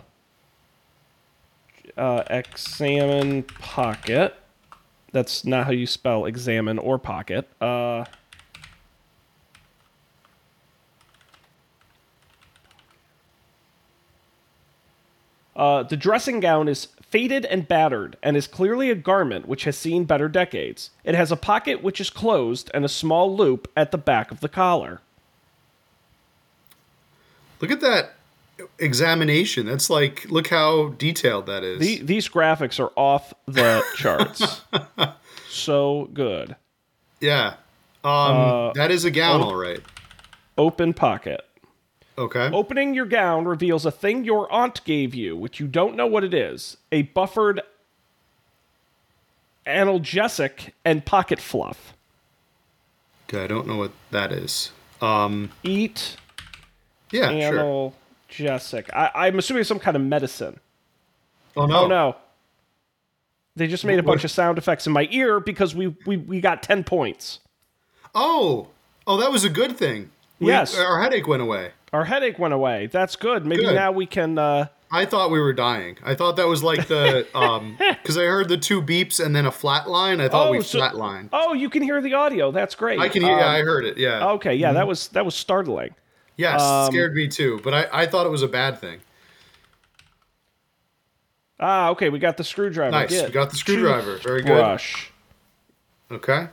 [1.97, 4.35] uh, examine pocket.
[5.13, 7.49] That's not how you spell examine or pocket.
[7.61, 8.05] Uh.
[15.55, 19.77] Uh, the dressing gown is faded and battered and is clearly a garment which has
[19.77, 20.91] seen better decades.
[21.05, 24.41] It has a pocket which is closed and a small loop at the back of
[24.41, 25.03] the collar.
[27.61, 28.15] Look at that.
[28.79, 29.67] Examination.
[29.67, 31.81] That's like look how detailed that is.
[31.81, 34.63] The, these graphics are off the charts.
[35.49, 36.57] so good.
[37.21, 37.55] yeah.
[38.05, 39.45] Um, Uh, that is a gown, oh.
[39.45, 39.81] all right.
[40.59, 41.47] Open pocket.
[42.19, 42.51] Okay.
[42.53, 46.25] Opening your gown reveals a thing your aunt gave you, which you don't know what
[46.25, 46.77] it is.
[46.91, 47.63] A buffered
[49.67, 51.95] analgesic and pocket fluff.
[53.29, 54.73] Okay, I don't know what that is.
[55.01, 56.17] Um, Eat
[57.13, 57.93] yeah, sure.
[58.37, 58.91] Analgesic.
[58.93, 60.61] I, I'm assuming some kind of medicine.
[61.57, 61.85] Oh no.
[61.85, 62.17] Oh no.
[63.55, 66.17] They just made a What- bunch of sound effects in my ear because we, we,
[66.17, 67.41] we got 10 points.
[68.15, 68.69] Oh,
[69.07, 70.11] oh, that was a good thing.
[70.41, 70.77] We- Yes.
[70.79, 71.73] our headache went away.
[71.93, 72.87] Our headache went away.
[72.87, 73.45] That's good.
[73.45, 73.75] Maybe Good.
[73.75, 74.39] now we can.
[74.39, 75.99] Uh, I thought we were dying.
[76.03, 79.45] I thought that was like the um because I heard the two beeps and then
[79.45, 80.19] a flat line.
[80.19, 81.29] I thought we so- flatlined.
[81.35, 82.51] Oh, you can hear the audio.
[82.51, 82.99] That's great.
[82.99, 83.37] I can hear.
[83.37, 83.99] yeah, Um, I heard it.
[83.99, 84.27] Yeah.
[84.31, 85.95] Okay, yeah, that was that was startling.
[86.43, 87.61] Yes, um, scared me too.
[87.65, 89.01] But I, I thought it was a bad thing.
[91.59, 92.91] Ah, okay, we got the screwdriver.
[92.91, 93.11] Nice.
[93.11, 94.17] Get We got the screwdriver.
[94.17, 94.49] Very good.
[94.49, 95.07] Toothbrush.
[96.11, 96.49] Okay.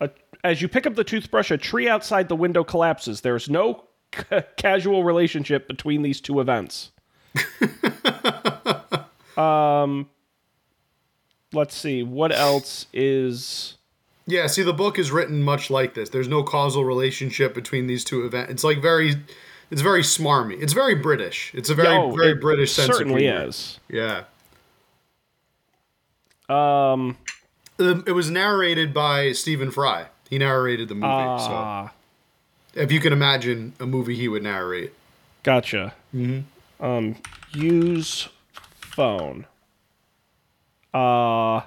[0.00, 0.10] A,
[0.42, 3.20] as you pick up the toothbrush, a tree outside the window collapses.
[3.20, 4.22] There's no c-
[4.56, 6.92] casual relationship between these two events.
[9.36, 10.08] um,
[11.52, 12.02] let's see.
[12.02, 13.76] What else is?
[14.28, 14.46] Yeah.
[14.46, 16.10] See, the book is written much like this.
[16.10, 18.52] There's no causal relationship between these two events.
[18.52, 19.16] It's like very,
[19.70, 20.62] it's very smarmy.
[20.62, 21.52] It's very British.
[21.54, 23.80] It's a very Oh, very it British sense Certainly is.
[23.88, 24.24] Yeah.
[26.48, 27.16] Um.
[27.80, 30.06] Um, It was narrated by Stephen Fry.
[30.30, 31.06] He narrated the movie.
[31.06, 31.92] Ah,
[32.74, 34.92] so if you can imagine a movie he would narrate.
[35.42, 35.94] gotcha.
[36.14, 36.84] Mm-hmm.
[36.84, 37.16] Um.
[37.52, 38.28] Use
[38.80, 39.46] phone.
[40.92, 41.62] Uh.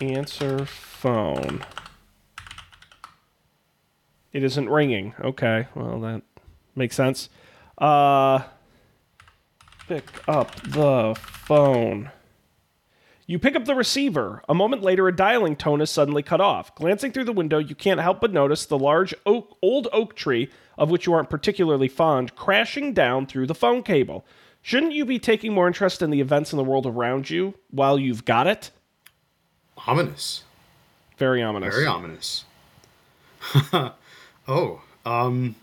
[0.00, 1.64] Answer phone.
[4.32, 5.14] It isn't ringing.
[5.20, 6.22] Okay, well that
[6.74, 7.28] makes sense.
[7.78, 8.40] Uh.
[9.88, 12.10] Pick up the phone.
[13.28, 14.42] You pick up the receiver.
[14.48, 16.74] A moment later, a dialing tone is suddenly cut off.
[16.74, 20.50] Glancing through the window, you can't help but notice the large oak, old oak tree,
[20.76, 24.26] of which you aren't particularly fond, crashing down through the phone cable.
[24.60, 27.96] Shouldn't you be taking more interest in the events in the world around you while
[27.96, 28.72] you've got it?
[29.86, 30.44] Ominous.
[31.18, 31.74] Very ominous.
[31.74, 32.44] Very ominous.
[34.48, 35.54] oh, um.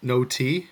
[0.00, 0.68] No tea?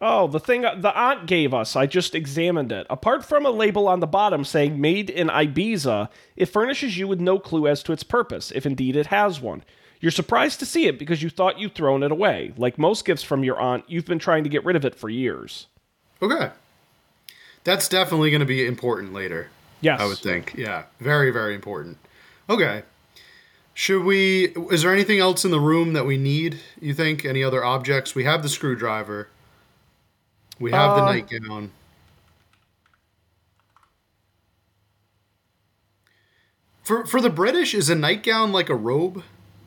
[0.00, 2.86] Oh, the thing the aunt gave us, I just examined it.
[2.90, 7.18] Apart from a label on the bottom saying made in Ibiza, it furnishes you with
[7.18, 9.64] no clue as to its purpose, if indeed it has one.
[9.98, 12.52] You're surprised to see it because you thought you'd thrown it away.
[12.58, 15.08] Like most gifts from your aunt, you've been trying to get rid of it for
[15.08, 15.66] years.
[16.20, 16.50] Okay.
[17.64, 19.48] That's definitely going to be important later.
[19.80, 20.00] Yes.
[20.00, 20.54] I would think.
[20.56, 20.84] Yeah.
[21.00, 21.96] Very, very important.
[22.50, 22.82] Okay.
[23.72, 24.54] Should we.
[24.70, 27.24] Is there anything else in the room that we need, you think?
[27.24, 28.14] Any other objects?
[28.14, 29.28] We have the screwdriver.
[30.58, 31.70] We have the Uh, nightgown.
[36.82, 39.22] For, for the British, is a nightgown like a robe?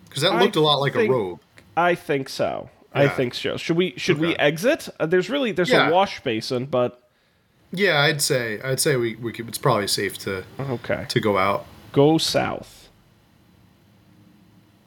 [0.08, 1.40] Because that looked a lot like think- a robe.
[1.76, 2.70] I think so.
[2.92, 3.56] I think so.
[3.56, 4.90] Should we should we exit?
[5.00, 5.90] Uh, there's really there's Yeah.
[5.90, 7.00] a wash basin, but
[7.72, 11.06] Yeah, I'd say I'd say we, we could, it's probably safe to okay.
[11.08, 11.66] to go out.
[11.94, 12.79] Go south.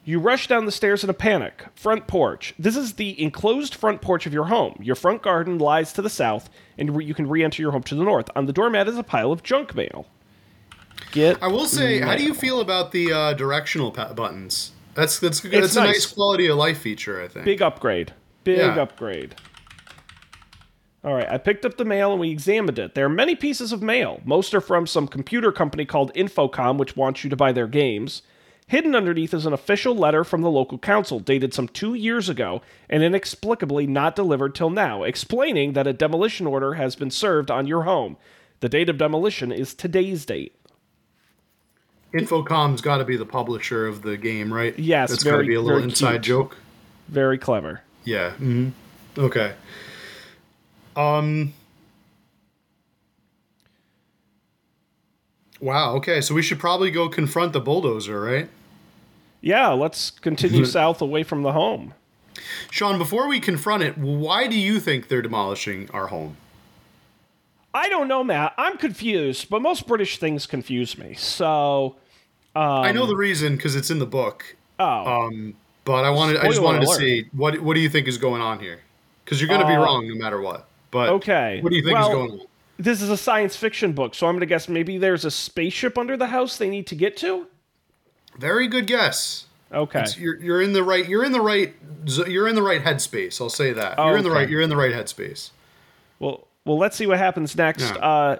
[0.05, 1.65] You rush down the stairs in a panic.
[1.75, 2.53] Front porch.
[2.59, 4.77] This is the enclosed front porch of your home.
[4.81, 7.83] Your front garden lies to the south, and re- you can re enter your home
[7.83, 8.29] to the north.
[8.35, 10.05] On the doormat is a pile of junk mail.
[11.13, 11.41] Get.
[11.41, 14.71] I will say, how do you feel about the uh, directional pa- buttons?
[14.93, 16.05] That's that's It's that's a nice nice.
[16.13, 17.45] quality of life feature, I think.
[17.45, 18.13] Big upgrade.
[18.43, 18.75] Big Yeah.
[18.81, 19.35] upgrade.
[21.05, 22.95] All right, I picked up the mail and we examined it.
[22.95, 24.21] There are many pieces of mail.
[24.23, 28.21] Most are from some computer company called Infocom, which wants you to buy their games.
[28.67, 32.61] Hidden underneath is an official letter from the local council dated some two years ago
[32.89, 37.67] and inexplicably not delivered till now, explaining that a demolition order has been served on
[37.67, 38.17] your home.
[38.61, 40.55] The date of demolition is today's date.
[42.13, 44.77] Infocom's got to be the publisher of the game, right?
[44.77, 46.23] Yes, that's got to be a little inside cute.
[46.23, 46.57] joke.
[47.09, 47.81] Very clever.
[48.05, 48.31] Yeah.
[48.31, 48.69] hmm
[49.17, 49.53] Okay.
[50.95, 51.53] Um.
[55.63, 55.95] Wow.
[55.95, 58.49] Okay, so we should probably go confront the bulldozer, right?
[59.39, 61.93] Yeah, let's continue south away from the home.
[62.69, 66.35] Sean, before we confront it, why do you think they're demolishing our home?
[67.73, 68.53] I don't know, Matt.
[68.57, 71.13] I'm confused, but most British things confuse me.
[71.13, 71.95] So,
[72.55, 74.57] I know the reason because it's in the book.
[74.79, 74.85] oh,
[75.27, 75.53] Um,
[75.85, 78.41] but I wanted I just wanted to see what what do you think is going
[78.41, 78.81] on here?
[79.23, 80.67] Because you're going to be Uh, wrong no matter what.
[80.91, 81.61] But Okay.
[81.61, 82.47] what do you think Well- is going on?
[82.77, 85.97] This is a science fiction book, so I'm going to guess maybe there's a spaceship
[85.97, 87.47] under the house they need to get to.
[88.37, 89.45] Very good guess.
[89.71, 89.99] Okay.
[89.99, 91.73] It's- you're you're in the right you're in the right
[92.27, 93.39] you're in the right headspace.
[93.41, 93.97] I'll say that.
[93.97, 94.39] You're in the Okay.
[94.39, 95.49] right you're in the right headspace.
[96.19, 97.81] Well, well, let's see what happens next.
[97.81, 97.95] Yeah.
[97.95, 98.37] Uh,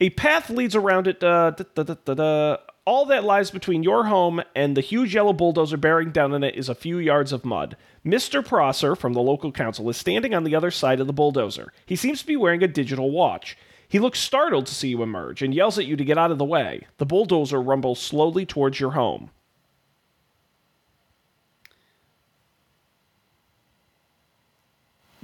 [0.00, 1.22] a path leads around it.
[1.22, 2.56] Uh, da, da, da.
[2.88, 6.54] All that lies between your home and the huge yellow bulldozer bearing down on it
[6.54, 7.76] is a few yards of mud.
[8.02, 8.42] Mr.
[8.42, 11.70] Prosser from the local council is standing on the other side of the bulldozer.
[11.84, 13.58] He seems to be wearing a digital watch.
[13.86, 16.38] He looks startled to see you emerge and yells at you to get out of
[16.38, 16.86] the way.
[16.96, 19.28] The bulldozer rumbles slowly towards your home.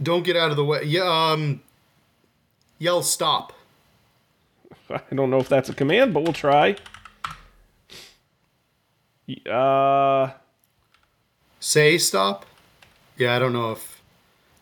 [0.02, 0.82] Don't get out of the way.
[0.84, 1.62] Yeah, um
[2.78, 3.54] yell stop.
[4.90, 6.76] I don't know if that's a command, but we'll try.
[9.50, 10.30] Uh,
[11.64, 12.44] Say stop?
[13.16, 14.02] Yeah, I don't know if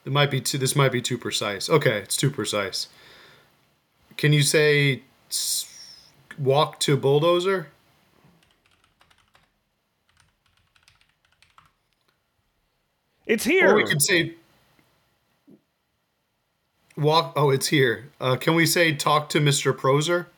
[0.04, 1.68] it might be too this might be too precise.
[1.68, 2.86] Okay, it's too precise.
[4.16, 5.02] Can you say
[6.38, 7.66] walk to bulldozer?
[13.26, 13.72] it's here.
[13.72, 14.34] Or we could say
[16.96, 18.10] walk oh, it's here.
[18.20, 19.76] Uh, can we say talk to Mr.
[19.76, 20.28] Prosser?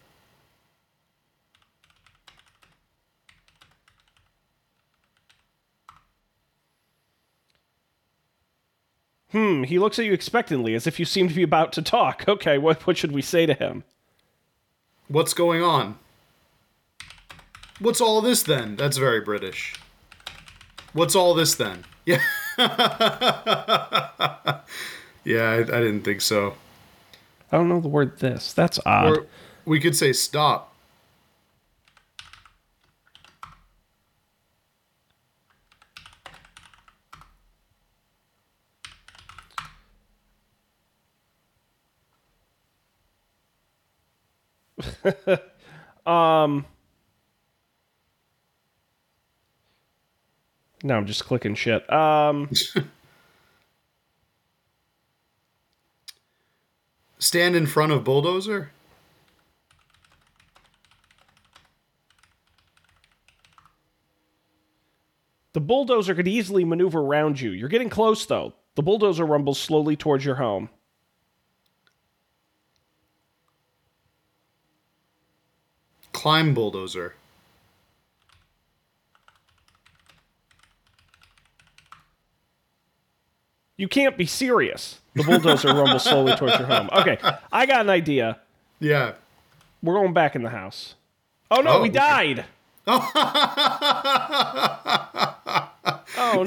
[9.35, 12.25] Hmm, he looks at you expectantly, as if you seem to be about to talk.
[12.35, 13.83] Okay, what, what should we say to him?
[15.09, 15.99] What's going on?
[17.81, 18.77] What's all this then?
[18.77, 19.75] That's very British.
[20.93, 21.85] What's all this then?
[22.07, 22.21] Yeah.
[25.25, 26.55] yeah, I, I didn't think so.
[27.51, 28.53] I don't know the word this.
[28.53, 29.19] That's odd.
[29.19, 29.27] Or
[29.65, 30.74] we could say stop.
[50.85, 51.91] no, I'm just clicking shit.
[51.93, 52.51] Um,
[57.19, 58.71] Stand in front of bulldozer?
[65.55, 67.51] the bulldozer could easily maneuver around you.
[67.51, 68.53] You're getting close, though.
[68.75, 70.69] The bulldozer rumbles slowly towards your home.
[76.25, 77.13] Climb bulldozer.
[83.77, 85.01] You can't be serious.
[85.15, 86.89] The bulldozer rumbles slowly towards your home.
[86.93, 87.19] Okay,
[87.53, 88.39] I got an idea.
[88.81, 89.13] Yeah.
[89.83, 90.95] We're going back in the house.
[91.51, 91.99] Oh no, Oh, we okay.
[91.99, 92.45] died.
[92.87, 93.01] oh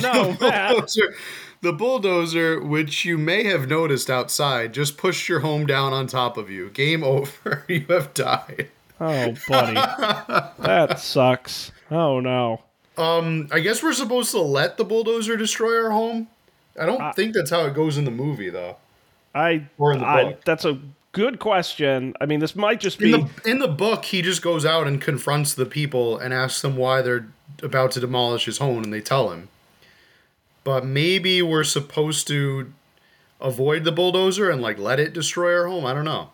[0.01, 0.71] no, Matt.
[0.71, 1.15] bulldozer,
[1.61, 6.37] the bulldozer, which you may have noticed outside, just pushed your home down on top
[6.37, 6.69] of you.
[6.69, 7.63] Game over.
[7.67, 8.69] you have died.
[8.99, 9.73] Oh, buddy.
[9.75, 11.71] That sucks.
[11.91, 12.61] Oh no.
[12.97, 16.27] Um, I guess we're supposed to let the bulldozer destroy our home.
[16.79, 18.77] I don't Uh, think that's how it goes in the movie, though.
[19.35, 20.43] I, Or in the I book.
[20.45, 20.79] that's a
[21.11, 22.15] good question.
[22.19, 23.11] I mean, this might just In be
[23.43, 26.75] the in the book, he just goes out and confronts the people and asks them
[26.75, 27.27] why they're
[27.61, 29.49] about to demolish his home, and they tell him.
[30.63, 32.73] But maybe we're supposed to
[33.39, 35.85] avoid the bulldozer and like let it destroy our home.
[35.85, 36.31] I don't know.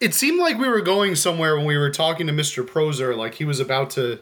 [0.00, 2.66] It seemed like we were going somewhere when we were talking to Mr.
[2.66, 4.20] Prosser, like he was about to,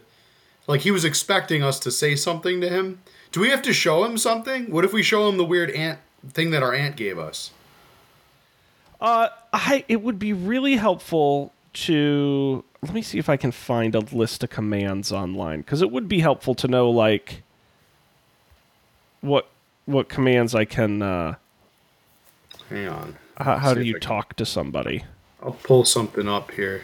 [0.67, 3.01] like he was expecting us to say something to him.
[3.33, 4.71] Do we have to show him something?
[4.71, 7.51] What if we show him the weird ant thing that our aunt gave us?
[9.01, 13.95] Uh, I it would be really helpful to let me see if I can find
[13.95, 17.43] a list of commands online because it would be helpful to know like
[19.21, 19.49] what
[19.87, 21.03] what commands I can.
[21.03, 21.35] Uh,
[22.71, 23.17] Hang on.
[23.37, 25.05] how, how do you talk to somebody?
[25.45, 26.83] I'll pull something up here.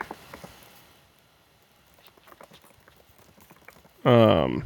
[4.05, 4.65] Um.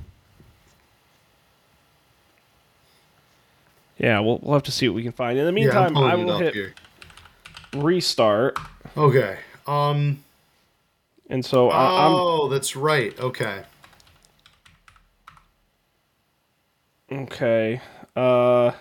[3.98, 5.38] Yeah, we'll we'll have to see what we can find.
[5.38, 6.74] In the Yeah, I'm meantime, I will hit here.
[7.76, 8.58] restart,
[8.96, 9.38] Okay.
[9.66, 10.22] Um.
[11.30, 13.18] and so I, I'm Oh, that's right.
[13.18, 13.62] Okay.
[17.10, 17.80] Okay.
[18.16, 18.72] Uh.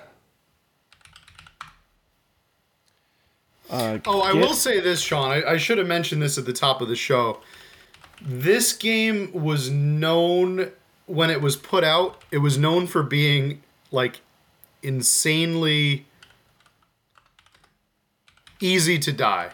[3.73, 5.31] Uh, Oh, I get- will say this, Sean.
[5.31, 7.39] I, I should have mentioned this at the top of the show.
[8.21, 10.71] This game was known
[11.07, 12.21] when it was put out.
[12.31, 14.21] It was known for being like
[14.81, 16.05] insanely
[18.59, 19.49] easy to die.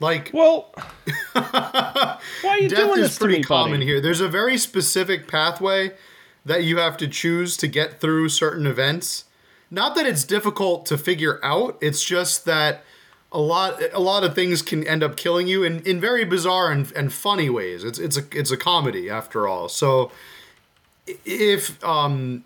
[0.00, 0.72] Like Well,
[1.32, 3.86] why are you death doing is this pretty me, common buddy?
[3.86, 4.00] here.
[4.00, 5.92] There's a very specific pathway
[6.44, 9.24] that you have to choose to get through certain events
[9.72, 11.78] not that it's difficult to figure out.
[11.80, 12.82] It's just that
[13.32, 16.70] a lot a lot of things can end up killing you in, in very bizarre
[16.72, 17.84] and, and funny ways.
[17.84, 19.68] It's it's a it's a comedy after all.
[19.68, 20.10] So
[21.24, 22.44] if um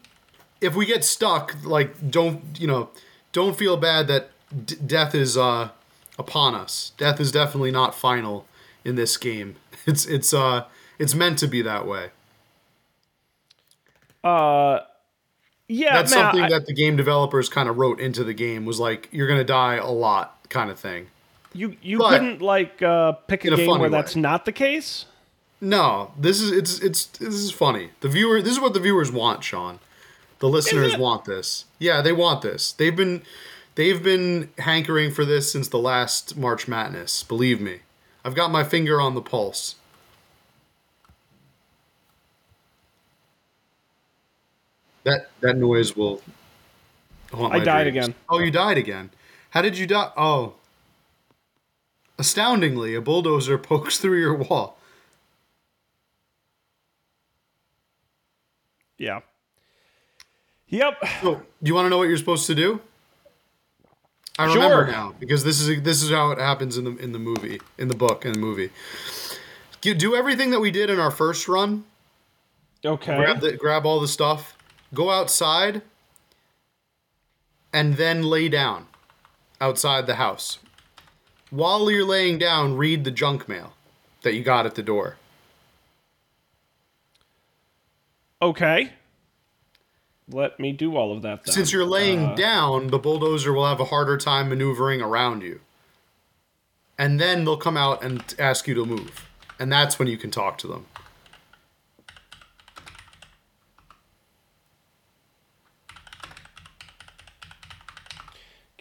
[0.61, 2.91] if we get stuck, like don't you know,
[3.33, 4.31] don't feel bad that
[4.67, 5.71] d- death is uh
[6.19, 6.93] upon us.
[6.99, 8.47] Death is definitely not final
[8.85, 9.57] in this game.
[9.87, 10.65] It's it's uh
[10.99, 12.09] it's meant to be that way.
[14.23, 14.81] Uh,
[15.69, 18.65] yeah, That's Matt, something I- that the game developers kind of wrote into the game
[18.65, 21.09] was like you're gonna die a lot kind of thing.
[21.53, 23.89] you you but- couldn't like uh, pick a a game where way.
[23.89, 25.07] that's not the case.
[25.61, 27.91] No, this is it's it's this is funny.
[28.01, 29.79] The viewer this is what the viewers want, Sean.
[30.41, 31.65] The listeners want this.
[31.79, 32.73] Yeah, they want this.
[32.73, 33.23] They've been
[33.77, 37.81] they've been hankering for this since the last March Madness, believe me.
[38.25, 39.77] I've got my finger on the pulse.
[45.05, 46.23] That that noise will
[47.33, 48.07] haunt I died dreams.
[48.07, 48.15] again.
[48.29, 49.11] Oh, you died again.
[49.55, 50.11] How did you die?
[50.17, 50.55] Oh.
[52.19, 54.77] Astoundingly, a bulldozer pokes through your wall.
[58.99, 59.21] Yeah.
[60.69, 60.95] Yep.
[61.23, 62.81] So, do you want to know what you're supposed to do?
[64.37, 64.87] I remember Sure.
[64.87, 67.87] now because this is this is how it happens in the in the movie, in
[67.87, 68.71] the book, in the movie.
[69.85, 71.85] You do everything that we did in our first run.
[72.85, 73.17] Okay.
[73.17, 74.57] Grab the grab all the stuff.
[74.93, 75.83] Go outside.
[77.73, 78.87] And then lay down
[79.61, 80.59] outside the house.
[81.51, 83.75] While you're laying down, read the junk mail
[84.23, 85.17] that you got at the door.
[88.43, 88.93] Okay.
[90.29, 91.53] Let me do all of that then.
[91.53, 95.61] Since you're laying uh, down, the bulldozer will have a harder time maneuvering around you.
[96.99, 99.29] And then they'll come out and ask you to move.
[99.59, 100.87] And that's when you can talk to them.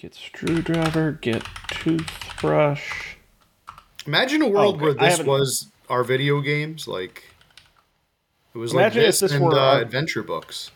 [0.03, 3.15] Get screwdriver, get toothbrush.
[4.05, 4.83] Imagine a world okay.
[4.83, 6.89] where this was our video games.
[6.89, 7.23] Like,
[8.53, 10.71] it was Imagine like if this, this and were uh, our- adventure books.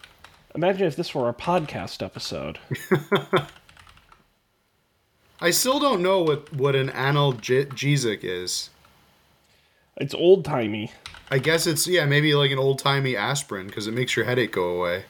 [0.55, 2.57] Imagine if this were a podcast episode.
[5.41, 8.69] I still don't know what, what an analgesic is.
[9.97, 10.93] It's old timey.
[11.29, 14.53] I guess it's, yeah, maybe like an old timey aspirin because it makes your headache
[14.53, 15.03] go away.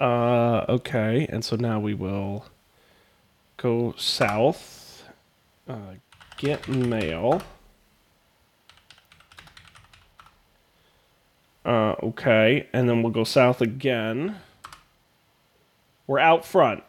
[0.00, 2.46] Uh, okay, and so now we will
[3.56, 5.04] go south.
[5.68, 5.94] Uh,
[6.36, 7.42] get mail.
[11.64, 14.36] Uh, okay, and then we'll go south again.
[16.06, 16.84] We're out front.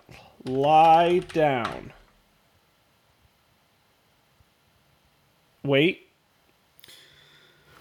[0.46, 1.92] Lie down.
[5.64, 6.08] Wait.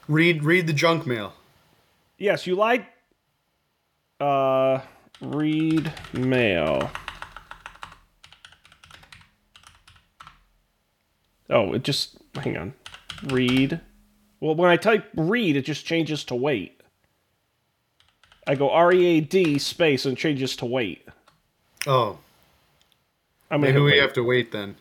[0.09, 1.35] Read read the junk mail.
[2.17, 2.87] Yes, you lied.
[4.19, 4.81] Uh,
[5.21, 6.91] read mail.
[11.51, 12.75] Oh, it just hang on.
[13.25, 13.81] Read.
[14.41, 16.81] Well, when I type read, it just changes to wait.
[18.47, 21.07] I go R E A D space and changes to wait.
[21.87, 22.19] Oh,
[23.51, 24.01] I mean, maybe we wait.
[24.01, 24.77] have to wait then.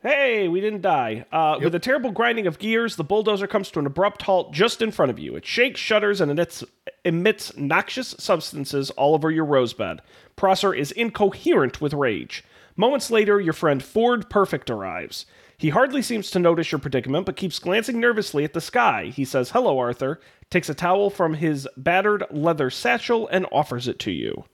[0.00, 1.24] Hey, we didn't die.
[1.32, 4.80] Uh, With a terrible grinding of gears, the bulldozer comes to an abrupt halt just
[4.80, 5.34] in front of you.
[5.34, 6.62] It shakes, shudders, and emits,
[7.04, 10.00] emits noxious substances all over your rosebed.
[10.36, 12.44] Prosser is incoherent with rage.
[12.76, 15.26] Moments later, your friend Ford Prefect arrives.
[15.56, 19.06] He hardly seems to notice your predicament, but keeps glancing nervously at the sky.
[19.06, 23.98] He says, Hello, Arthur, takes a towel from his battered leather satchel, and offers it
[24.00, 24.44] to you.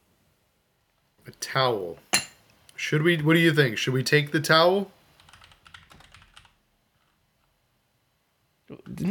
[1.27, 1.99] A towel.
[2.77, 3.19] Should we?
[3.19, 3.77] What do you think?
[3.77, 4.91] Should we take the towel?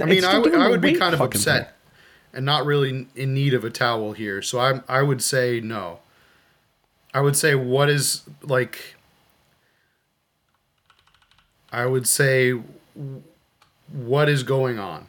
[0.01, 1.75] I mean, I would, I would be kind of upset
[2.33, 4.41] and not really in need of a towel here.
[4.41, 5.99] So I I would say no.
[7.13, 8.95] I would say what is like.
[11.71, 12.53] I would say,
[13.91, 15.07] what is going on?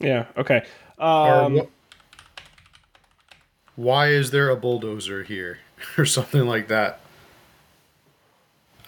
[0.00, 0.64] Yeah, okay.
[0.98, 1.66] Um, wh-
[3.76, 5.58] why is there a bulldozer here
[5.98, 7.00] or something like that.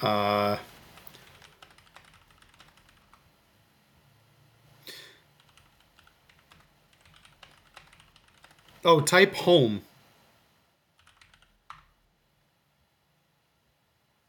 [0.00, 0.58] Uh
[8.84, 9.82] oh type home.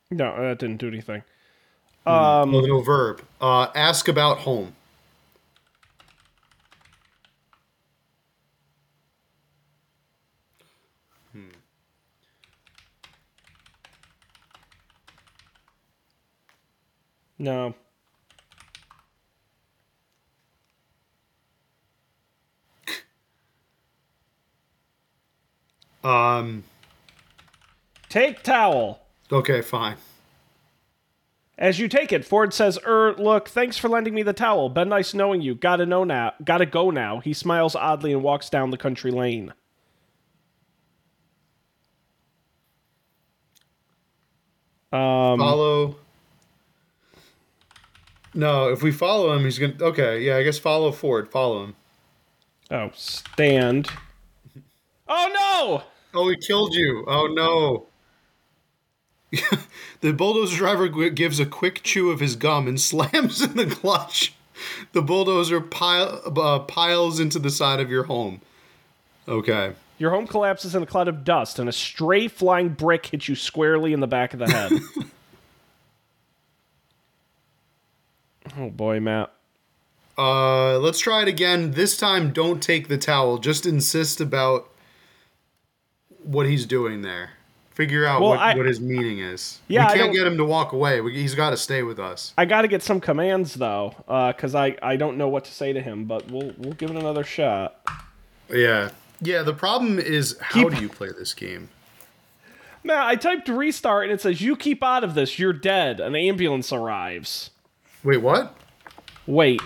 [0.09, 1.23] No, that didn't do anything.
[2.05, 3.21] oh, no verb.
[3.41, 4.73] Uh ask about home
[17.39, 17.75] No.
[26.03, 26.63] Um.
[28.09, 29.01] Take towel.
[29.31, 29.97] Okay, fine.
[31.57, 34.69] As you take it, Ford says, Er, look, thanks for lending me the towel.
[34.69, 35.55] Been nice knowing you.
[35.55, 36.33] Gotta know now.
[36.43, 37.19] Gotta go now.
[37.19, 39.53] He smiles oddly and walks down the country lane.
[44.93, 45.95] Um, follow.
[48.37, 49.73] No, if we follow him, he's gonna.
[49.81, 51.27] Okay, yeah, I guess follow Ford.
[51.27, 51.75] Follow him.
[52.69, 53.89] oh, stand.
[55.07, 55.83] Oh no!
[56.13, 57.03] Oh, he killed you.
[57.07, 57.87] Oh no.
[60.01, 64.35] the bulldozer driver gives a quick chew of his gum and slams in the clutch.
[64.91, 68.41] The bulldozer pile, uh, piles into the side of your home.
[69.27, 69.73] Okay.
[69.97, 73.33] Your home collapses in a cloud of dust, and a stray flying brick hits you
[73.33, 74.73] squarely in the back of the head.
[78.57, 79.31] oh boy, Matt.
[80.17, 81.71] Uh, let's try it again.
[81.71, 83.37] This time, don't take the towel.
[83.37, 84.67] Just insist about
[86.23, 87.31] what he's doing there.
[87.69, 89.59] Figure out Well, what, I- what his meaning is.
[89.67, 90.99] Yeah, we can't get him to walk away.
[91.01, 92.33] We, he's got to stay with us.
[92.35, 93.93] I got to get some commands though,
[94.35, 96.05] because I, I don't know what to say to him.
[96.05, 97.79] But we'll we'll give it another shot.
[98.51, 98.89] Yeah.
[99.21, 101.69] Yeah, the problem is how Keep- do you play this game?
[102.83, 105.37] Matt, I typed restart and it says you keep out of this.
[105.37, 105.99] You're dead.
[105.99, 107.49] An ambulance arrives.
[108.03, 108.55] Wait, what?
[109.25, 109.61] Wait.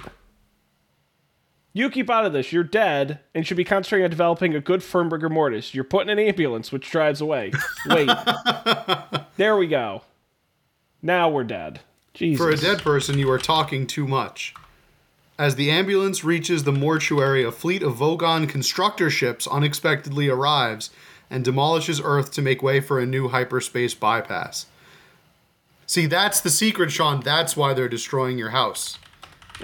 [1.74, 2.52] You keep out of this.
[2.52, 5.74] You're dead and should be concentrating on developing a good firm rigor mortis.
[5.74, 7.52] You're put in an ambulance, which drives away.
[7.88, 8.10] Wait.
[9.38, 10.02] there we go.
[11.02, 11.80] Now we're dead.
[12.14, 12.44] Jesus.
[12.44, 14.54] For a dead person, you are talking too much.
[15.40, 20.92] As the ambulance reaches the mortuary, a fleet of Vogon constructor ships unexpectedly arrives
[21.30, 24.66] and demolishes Earth to make way for a new hyperspace bypass.
[25.92, 27.20] See, that's the secret, Sean.
[27.20, 28.98] That's why they're destroying your house.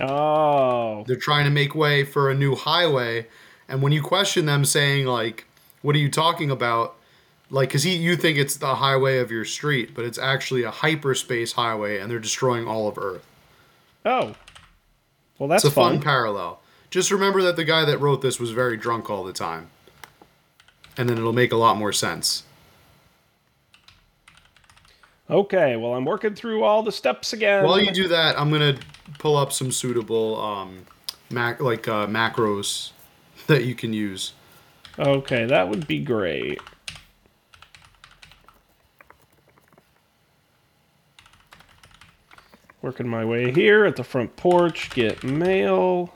[0.01, 1.05] Oh.
[1.07, 3.27] They're trying to make way for a new highway,
[3.69, 5.45] and when you question them, saying like,
[5.83, 6.97] "What are you talking about?"
[7.49, 10.69] Like, cause he, you think it's the highway of your street, but it's actually a
[10.69, 13.25] hyperspace highway, and they're destroying all of Earth.
[14.03, 14.35] Oh.
[15.39, 16.01] Well, that's It's a fun fun.
[16.01, 16.59] parallel.
[16.89, 19.69] Just remember that the guy that wrote this was very drunk all the time.
[20.97, 22.43] And then it'll make a lot more sense.
[25.29, 27.65] Okay, well, I'm working through all the steps again.
[27.65, 28.77] While you do that, I'm gonna
[29.19, 30.85] pull up some suitable um,
[31.29, 32.91] mac like uh, macros
[33.47, 34.33] that you can use.
[34.97, 36.61] Okay, that would be great.
[42.81, 46.13] Working my way here at the front porch, get mail.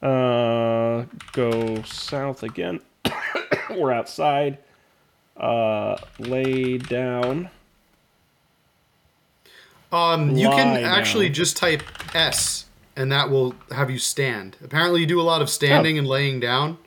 [0.00, 2.80] Uh, go south again.
[3.70, 4.58] We're outside.
[5.36, 7.50] Uh, lay down.
[9.92, 11.34] Um, you can actually down.
[11.34, 11.82] just type
[12.14, 12.66] S,
[12.96, 14.56] and that will have you stand.
[14.62, 15.98] Apparently, you do a lot of standing Oh.
[16.00, 16.78] and laying down.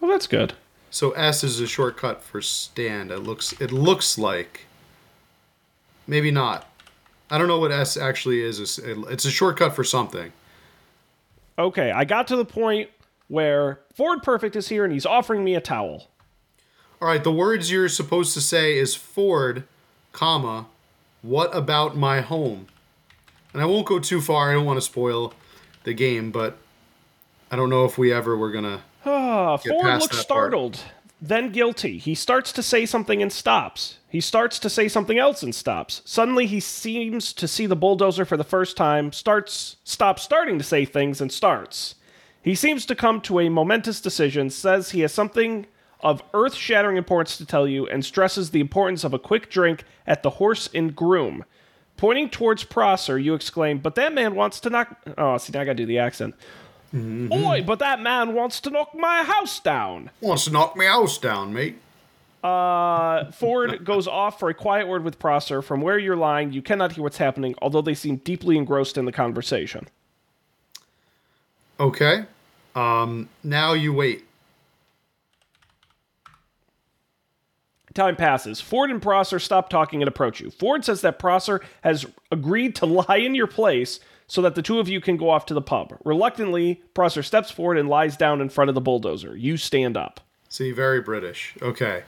[0.00, 0.54] Well, that's good.
[0.90, 3.10] So S is a shortcut for stand.
[3.10, 4.66] It looks it looks like.
[6.06, 6.68] Maybe not.
[7.30, 8.58] I don't know what S actually is.
[8.84, 10.32] It's a shortcut for something.
[11.58, 12.90] Okay, I got to the point
[13.32, 16.08] where Ford Prefect is here and he's offering me a towel.
[17.00, 19.64] All right, the words you're supposed to say is Ford,
[20.12, 20.66] comma,
[21.22, 22.66] what about my home?
[23.54, 24.50] And I won't go too far.
[24.50, 25.32] I don't want to spoil
[25.84, 26.58] the game, but
[27.50, 28.82] I don't know if we ever were gonna.
[29.06, 30.22] Ah, Ford looks that part.
[30.22, 30.80] startled,
[31.18, 31.96] then guilty.
[31.96, 33.96] He starts to say something and stops.
[34.10, 36.02] He starts to say something else and stops.
[36.04, 40.64] Suddenly, he seems to see the bulldozer for the first time, starts, stops starting to
[40.64, 41.94] say things, and starts.
[42.42, 45.66] He seems to come to a momentous decision, says he has something
[46.00, 49.84] of earth shattering importance to tell you, and stresses the importance of a quick drink
[50.06, 51.44] at the Horse and Groom.
[51.96, 54.96] Pointing towards Prosser, you exclaim, But that man wants to knock.
[55.16, 56.34] Oh, see, now I gotta do the accent.
[56.94, 60.10] Oi, but that man wants to knock my house down.
[60.20, 61.78] Wants to knock my house down, mate.
[62.42, 65.62] Uh, Ford goes off for a quiet word with Prosser.
[65.62, 69.04] From where you're lying, you cannot hear what's happening, although they seem deeply engrossed in
[69.04, 69.88] the conversation.
[71.82, 72.24] Okay.
[72.76, 73.28] Um.
[73.42, 74.24] Now you wait.
[77.92, 78.60] Time passes.
[78.60, 80.50] Ford and Prosser stop talking and approach you.
[80.50, 84.78] Ford says that Prosser has agreed to lie in your place so that the two
[84.78, 85.98] of you can go off to the pub.
[86.04, 89.36] Reluctantly, Prosser steps forward and lies down in front of the bulldozer.
[89.36, 90.20] You stand up.
[90.48, 91.54] See, very British.
[91.60, 92.04] Okay.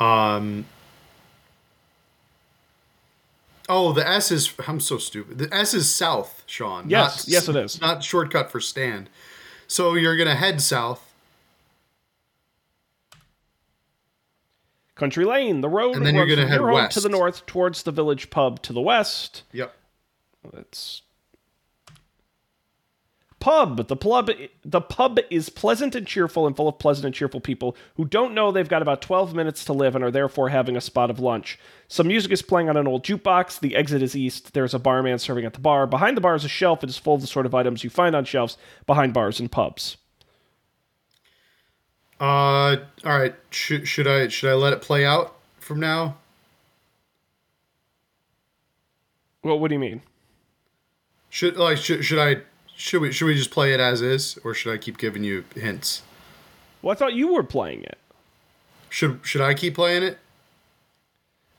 [0.00, 0.66] Um.
[3.68, 4.52] Oh, the S is.
[4.66, 5.38] I'm so stupid.
[5.38, 6.88] The S is south, Sean.
[6.88, 7.80] Yes, not- yes, it is.
[7.80, 9.10] Not shortcut for stand.
[9.66, 11.04] So you're gonna head south.
[14.94, 17.92] Country Lane, the road And then you're gonna head home to the north towards the
[17.92, 19.44] village pub to the west.
[19.52, 19.72] Yep.
[20.54, 21.02] It's
[23.40, 23.88] pub.
[23.88, 24.30] The pub.
[24.64, 28.34] The pub is pleasant and cheerful, and full of pleasant and cheerful people who don't
[28.34, 31.18] know they've got about twelve minutes to live and are therefore having a spot of
[31.20, 31.58] lunch.
[31.88, 33.60] Some music is playing on an old jukebox.
[33.60, 34.52] The exit is east.
[34.52, 35.86] There's a barman serving at the bar.
[35.86, 36.82] Behind the bar is a shelf.
[36.84, 39.50] It is full of the sort of items you find on shelves behind bars and
[39.50, 39.96] pubs.
[42.20, 43.34] Uh, all right.
[43.50, 46.16] Should should I should I let it play out from now?
[49.42, 50.02] Well, what do you mean?
[51.30, 52.42] Should like should should I
[52.78, 55.44] should we should we just play it as is, or should I keep giving you
[55.56, 56.02] hints?
[56.80, 57.98] Well, I thought you were playing it.
[58.88, 60.18] Should should I keep playing it?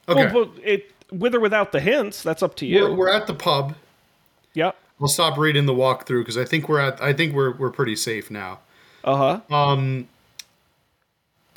[0.07, 0.31] Okay.
[0.33, 2.83] Well, but it with or without the hints, that's up to you.
[2.85, 3.75] we're, we're at the pub.
[4.53, 4.77] Yep.
[4.97, 7.97] We'll stop reading the walkthrough because I think we're at I think we're we're pretty
[7.97, 8.59] safe now.
[9.03, 9.55] Uh huh.
[9.55, 10.07] Um,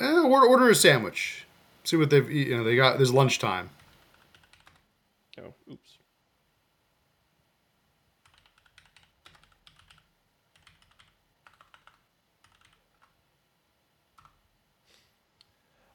[0.01, 1.45] eh, order, order a sandwich.
[1.85, 2.97] See what they've you know they got.
[2.97, 3.69] There's lunchtime.
[5.39, 5.82] Oh, oops.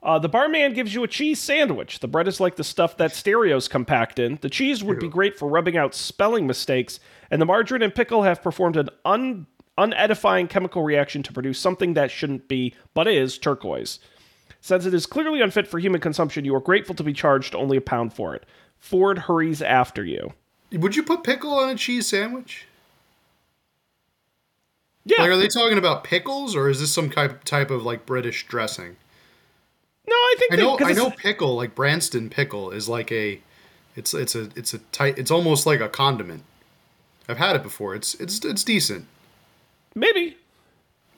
[0.01, 1.99] Uh, the barman gives you a cheese sandwich.
[1.99, 4.39] The bread is like the stuff that stereos come packed in.
[4.41, 8.23] The cheese would be great for rubbing out spelling mistakes, and the margarine and pickle
[8.23, 9.47] have performed an un-
[9.77, 13.99] unedifying chemical reaction to produce something that shouldn't be, but is, turquoise.
[14.61, 17.77] Since it is clearly unfit for human consumption, you are grateful to be charged only
[17.77, 18.47] a pound for it.
[18.77, 20.33] Ford hurries after you.
[20.73, 22.67] Would you put pickle on a cheese sandwich?
[25.05, 25.23] Yeah.
[25.23, 28.47] Like, are they talking about pickles, or is this some type type of like British
[28.47, 28.97] dressing?
[30.09, 33.41] No, I think I they- I know pickle like Branston pickle is like a,
[33.97, 36.43] it's it's a it's a tight it's almost like a condiment.
[37.29, 37.95] I've had it before.
[37.95, 39.07] It's it's it's decent.
[39.95, 40.37] Maybe.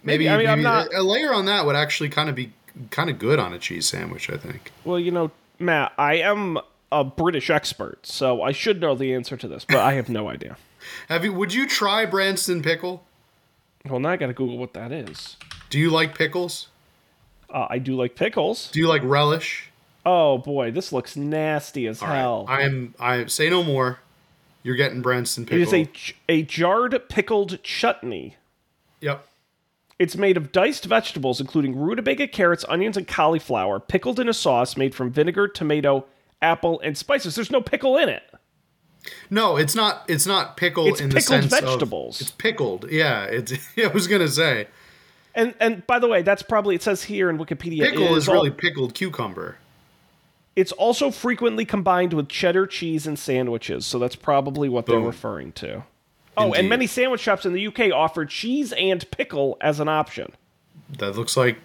[0.03, 2.53] Maybe, I mean, I'm not- a, layer on that would actually kind of be
[2.91, 4.31] kind of good on a cheese sandwich.
[4.31, 4.73] I think.
[4.85, 6.59] Well, you know, Matt, I am
[6.91, 10.29] a British expert, so I should know the answer to this, but I have no
[10.31, 10.57] idea.
[11.09, 11.33] Have you?
[11.35, 13.05] Would you try Branston pickle?
[13.85, 15.37] Well, now I gotta Google what that is.
[15.69, 16.69] Do you like pickles?
[17.53, 18.71] Uh, I do like pickles.
[18.71, 19.71] Do you like relish?
[20.07, 22.17] Oh boy, this looks nasty as All right.
[22.19, 22.45] hell.
[22.49, 22.95] I am.
[22.99, 23.99] I say no more.
[24.63, 25.75] You're getting Branston it pickle.
[25.75, 25.89] a
[26.41, 28.37] a jarred pickled chutney.
[29.01, 29.27] Yep.
[29.99, 34.75] It's made of diced vegetables, including rutabaga, carrots, onions, and cauliflower, pickled in a sauce
[34.77, 36.07] made from vinegar, tomato,
[36.41, 37.35] apple, and spices.
[37.35, 38.23] There's no pickle in it.
[39.29, 40.05] No, it's not.
[40.09, 42.21] It's not pickle It's in the pickled sense vegetables.
[42.21, 42.91] of it's pickled.
[42.91, 43.53] Yeah, it's.
[43.77, 44.69] I was gonna say
[45.35, 47.83] And and by the way, that's probably it says here in Wikipedia.
[47.91, 49.59] pickle is al- really pickled cucumber.
[50.57, 55.53] It's also frequently combined with cheddar cheese and sandwiches, so that's probably what they're referring
[55.53, 55.85] to.
[56.37, 56.59] Oh, Indeed.
[56.59, 60.33] and many sandwich shops in the UK offer cheese and pickle as an option.
[60.99, 61.59] That looks like.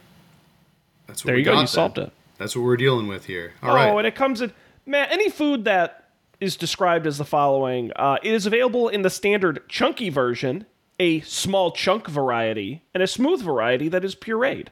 [1.08, 1.68] That's what There we you go, got you then.
[1.68, 2.12] solved it.
[2.38, 3.54] That's what we're dealing with here.
[3.64, 3.90] All oh, right.
[3.98, 4.52] and it comes in
[4.86, 6.10] man, any food that
[6.40, 7.92] is described as the following.
[7.96, 10.66] Uh, it is available in the standard chunky version,
[11.00, 14.68] a small chunk variety, and a smooth variety that is pureed.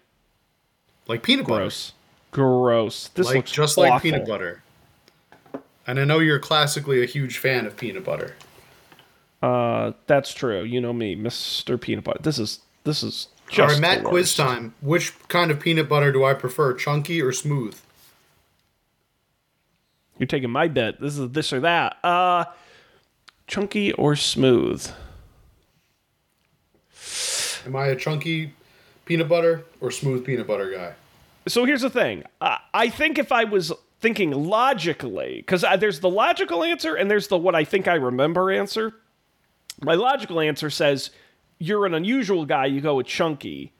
[1.07, 1.63] like peanut butter.
[1.63, 1.93] Gross.
[2.32, 3.07] Gross.
[3.09, 3.89] This Like looks just awful.
[3.89, 4.63] like peanut butter.
[5.86, 8.36] And I know you're classically a huge fan of peanut butter.
[9.41, 10.63] Uh, that's true.
[10.63, 11.80] You know me, Mr.
[11.80, 12.19] Peanut Butter.
[12.24, 14.74] This is this is just All right, Matt, quiz time.
[14.80, 17.78] Which kind of peanut butter do I prefer, chunky or smooth?
[20.17, 21.01] You're taking my bet.
[21.01, 21.97] This is this or that.
[22.03, 22.45] Uh,
[23.47, 24.88] chunky or smooth?
[27.66, 28.53] Am I a chunky
[29.05, 30.93] peanut butter or smooth peanut butter guy?
[31.47, 32.24] So here's the thing.
[32.41, 37.28] Uh, I think if I was thinking logically, because there's the logical answer and there's
[37.28, 38.93] the what I think I remember answer.
[39.82, 41.09] My logical answer says
[41.59, 42.66] you're an unusual guy.
[42.68, 43.72] You go with chunky,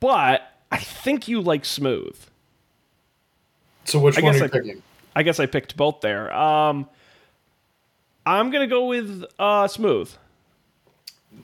[0.00, 0.42] but
[0.72, 2.16] I think you like smooth.
[3.84, 4.82] So which I one guess are you I- picking?
[5.16, 6.34] I guess I picked both there.
[6.34, 6.88] Um,
[8.26, 10.10] I'm gonna go with uh, smooth.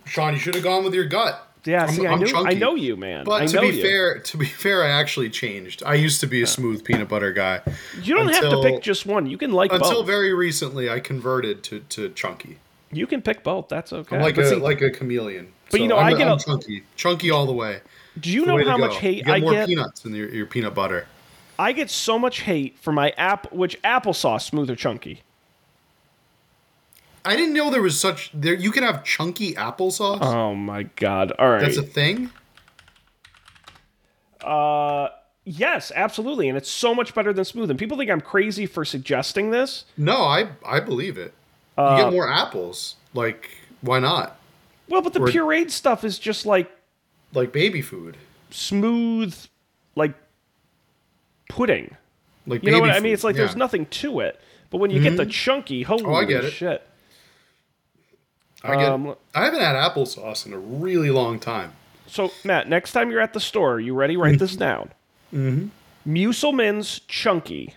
[0.07, 1.47] Sean, you should have gone with your gut.
[1.65, 3.25] Yeah, I'm- see, I I'm knew, I know you, man.
[3.25, 3.83] But I to know be you.
[3.83, 5.83] fair, to be fair, I actually changed.
[5.85, 7.61] I used to be a smooth peanut butter guy.
[8.03, 9.27] you don't have to pick just one.
[9.27, 10.07] You can like Until both.
[10.07, 12.57] very recently, I converted to, to chunky.
[12.93, 13.69] you can pick both.
[13.69, 14.17] That's okay.
[14.17, 15.53] I'm like But a see, like a chameleon.
[15.71, 17.81] But So you know, I'm, I get I'm a- chunky, chunky all the way.
[18.19, 19.69] do you The know how much hate you get I more get?
[19.69, 21.07] peanuts in your, your peanut butter.
[21.59, 23.53] I get so much hate for my app.
[23.53, 25.21] Which applesauce, smooth or chunky?
[27.25, 28.55] I didn't know there was such there.
[28.55, 30.19] You can have chunky applesauce.
[30.23, 31.33] Oh my god!
[31.39, 31.61] All right.
[31.61, 32.31] That's a thing.
[34.45, 35.09] uh,
[35.45, 37.71] yes, absolutely, and it's so much better than smooth.
[37.71, 39.85] And people think I'm crazy for suggesting this.
[39.97, 41.35] No, I I believe it.
[41.77, 42.97] You Uh, get more apples.
[43.15, 43.51] Like
[43.83, 44.39] why not?
[44.89, 46.71] Well, but the Or- pureed stuff is just like
[47.33, 48.17] Like baby food.
[48.51, 49.37] smooth,
[49.95, 50.15] like
[51.49, 51.97] pudding.
[52.47, 53.13] Like You know what I mean?
[53.13, 53.43] It's like yeah.
[53.43, 53.47] Mm-hmm.
[53.47, 54.41] there's nothing to it.
[54.71, 56.53] But when you get the chunky, holy Oh, get it.
[56.53, 56.87] shit.
[58.63, 58.89] I get.
[58.89, 61.73] um, I haven't had applesauce in a really long time.
[62.07, 64.17] So, Matt, next time you're at the store, you ready?
[64.17, 64.91] Write this down.
[65.33, 65.69] Mm-hmm.
[66.05, 67.75] Muselman's Chunky.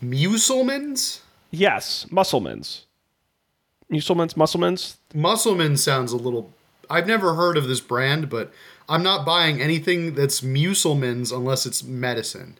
[0.00, 1.22] Muselman's.
[1.50, 2.86] Yes, Musselman's.
[3.88, 4.98] Muselman's, Musselman's.
[5.14, 6.50] Musselman sounds a little.
[6.90, 8.52] I've never heard of this brand, but
[8.88, 12.58] I'm not buying anything that's Muselman's unless it's medicine.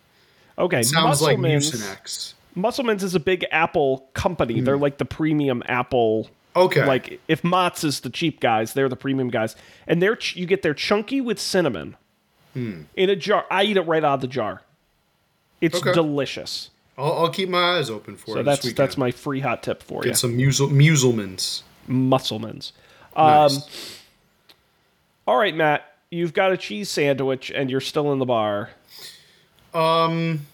[0.59, 1.71] Okay, Sounds like Musselman's.
[1.71, 2.35] Mucinex.
[2.55, 4.61] Musselman's is a big Apple company.
[4.61, 6.31] They're like the premium Apple.
[6.57, 6.85] Okay.
[6.87, 10.47] Like if Mott's is the cheap guys, they're the premium guys, and they're ch- you
[10.47, 11.97] get their chunky with cinnamon
[12.53, 12.83] Hmm.
[12.97, 13.45] in a jar.
[13.51, 14.63] I eat it right out of the jar.
[15.61, 15.93] It's Okay.
[15.93, 16.71] delicious.
[16.97, 18.35] I'll, I'll keep my eyes open for it.
[18.35, 18.43] So it.
[18.45, 20.15] that's that's my free hot tip for Get you.
[20.15, 21.65] some Musel, Muselman's.
[21.89, 22.73] Musselman's.
[23.17, 23.57] Nice.
[23.57, 23.63] Um,
[25.27, 28.71] all right, Matt, you've got a cheese sandwich and you're still in the bar.
[29.73, 30.47] Um.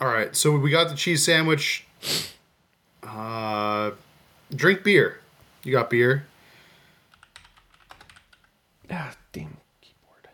[0.00, 1.86] All right, so we got the cheese sandwich.
[3.02, 3.90] Uh,
[4.54, 5.20] drink beer.
[5.64, 6.26] You got beer.
[8.90, 10.28] Ah, damn keyboard.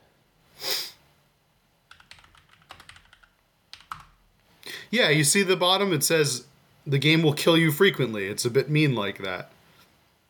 [4.90, 5.92] Yeah, you see the bottom.
[5.92, 6.46] It says
[6.86, 8.26] the game will kill you frequently.
[8.26, 9.50] It's a bit mean like that.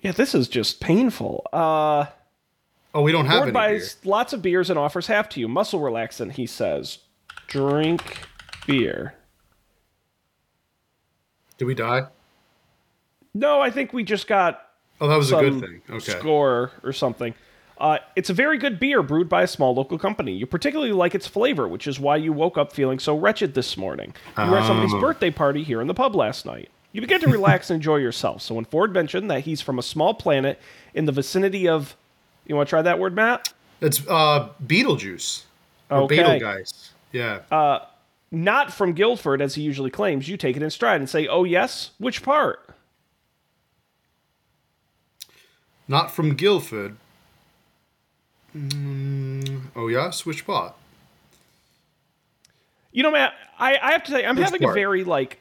[0.02, 1.46] Yeah, this is just painful.
[1.52, 2.06] Uh,
[2.94, 3.82] Oh, we don't have any beer.
[4.04, 5.46] lots of beers and offers half to you.
[5.46, 6.98] Muscle relaxant, he says.
[7.46, 8.26] Drink
[8.66, 9.14] beer.
[11.58, 12.06] Did we die?
[13.34, 14.62] No, I think we just got
[15.00, 15.80] Oh, that was a good thing.
[15.88, 16.12] Okay.
[16.18, 17.34] score or something.
[17.78, 20.32] Uh, it's a very good beer brewed by a small local company.
[20.32, 23.76] You particularly like its flavor, which is why you woke up feeling so wretched this
[23.76, 24.12] morning.
[24.36, 25.00] You were at somebody's Oh.
[25.00, 26.70] birthday party here in the pub last night.
[26.90, 28.42] You began to relax and enjoy yourself.
[28.42, 30.58] So when Ford mentioned that he's from a small planet
[30.94, 31.94] in the vicinity of,
[32.46, 33.52] you want to try that word, Matt?
[33.80, 35.44] It's uh Beetlejuice.
[35.90, 36.16] Or Okay.
[36.16, 36.90] Betelgeuse.
[37.12, 37.78] Yeah.
[38.32, 40.28] Not from Guildford, as he usually claims.
[40.28, 42.60] You take it in stride and say, "Oh yes, which part?"
[45.88, 46.96] Not from Guildford.
[48.56, 50.76] Mm, oh yeah, which spot?
[52.92, 55.38] You know, Matt, I, I have to say, I'm Which having a very like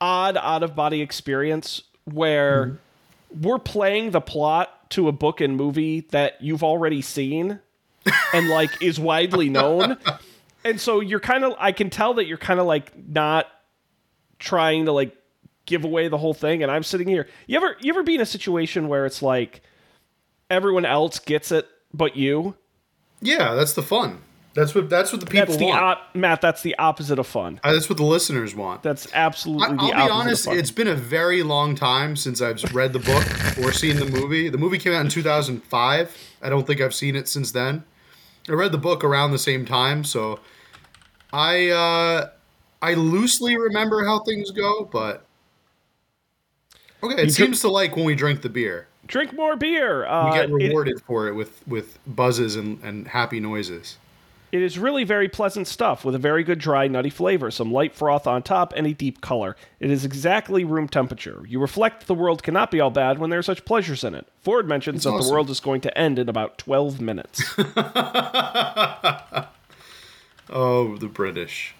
[0.00, 3.42] odd out of body experience where Mm-hmm.
[3.42, 7.60] we're playing the plot to a book and movie that you've already seen
[8.34, 9.96] and like is widely known.
[10.64, 13.46] And so you're kind of I can tell that you're kind of like not
[14.38, 15.16] trying to like
[15.66, 17.28] give away the whole thing and I'm sitting here.
[17.46, 19.62] You ever you ever be in a situation where it's like
[20.50, 22.54] everyone else gets it but you?
[23.20, 24.20] Yeah, that's the fun.
[24.54, 25.80] That's what that's what the people That's the want.
[25.82, 27.58] op- Matt, that's the opposite of fun.
[27.64, 28.82] Uh, that's what the listeners want.
[28.82, 32.62] That's absolutely I, the I'll be honest, it's been a very long time since I've
[32.74, 33.24] read the book
[33.64, 34.50] or seen the movie.
[34.50, 36.16] The movie came out in 2005.
[36.42, 37.84] I don't think I've seen it since then.
[38.46, 40.38] I read the book around the same time, so
[41.32, 42.28] I uh,
[42.82, 45.24] I loosely remember how things go, but
[47.02, 47.22] okay.
[47.22, 48.86] It You seems to like when we drink the beer.
[49.06, 50.00] drink more beer.
[50.00, 53.98] We Uh, get it- rewarded for it with with buzzes and, and happy noises.
[54.52, 57.94] it is really very pleasant stuff with a very good dry, nutty flavor, some light
[57.94, 59.56] froth on top, and a deep color.
[59.80, 61.42] It is exactly room temperature.
[61.48, 64.26] You reflect the world cannot be all bad when there are such pleasures in it.
[64.42, 65.26] Ford mentions that awesome.
[65.26, 67.42] the world is going to end in about 12 minutes.
[70.54, 71.74] Oh, the British.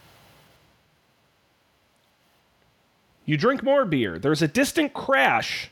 [3.24, 4.18] You drink more beer.
[4.18, 5.70] There's a distant crash,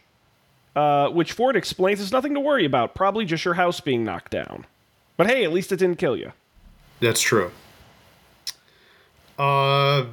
[0.77, 4.31] uh, which Ford explains is nothing to worry about, probably just your house being knocked
[4.31, 4.67] down.
[5.17, 6.33] But hey, at least it didn't kill you.
[7.01, 7.51] That's true.
[9.39, 10.07] Uh,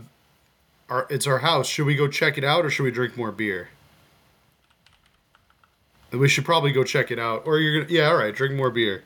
[0.89, 1.67] our, it's our house.
[1.67, 3.69] Should we go check it out, or should we drink more beer?
[6.11, 7.43] We should probably go check it out.
[7.45, 9.03] Or you're gonna, yeah, all right, drink more beer.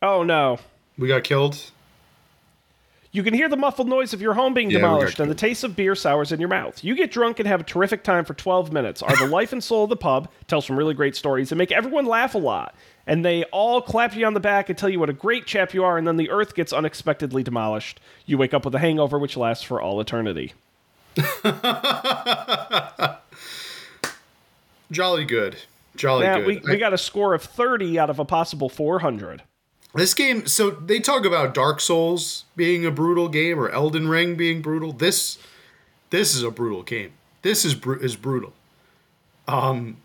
[0.00, 0.58] Oh no.
[0.98, 1.70] We got killed.
[3.14, 5.64] You can hear the muffled noise of your home being Yeah, demolished and the taste
[5.64, 6.82] of beer sours in your mouth.
[6.82, 9.62] You get drunk and have a terrific time for 12 minutes, are the life and
[9.62, 12.74] soul of the pub, tell some really great stories, and make everyone laugh a lot.
[13.06, 15.74] And they all clap you on the back and tell you what a great chap
[15.74, 18.00] you are, and then the earth gets unexpectedly demolished.
[18.24, 20.54] You wake up with a hangover which lasts for all eternity.
[24.90, 25.56] Jolly good.
[25.96, 26.46] Jolly Now, good.
[26.46, 29.42] we, we got a score of 30 out of a possible 400.
[29.94, 30.46] This game.
[30.46, 34.92] So they talk about Dark Souls being a brutal game, or Elden Ring being brutal.
[34.92, 35.38] This,
[36.10, 37.12] this is a brutal game.
[37.42, 38.52] This is bru- is brutal.
[39.48, 39.96] Um,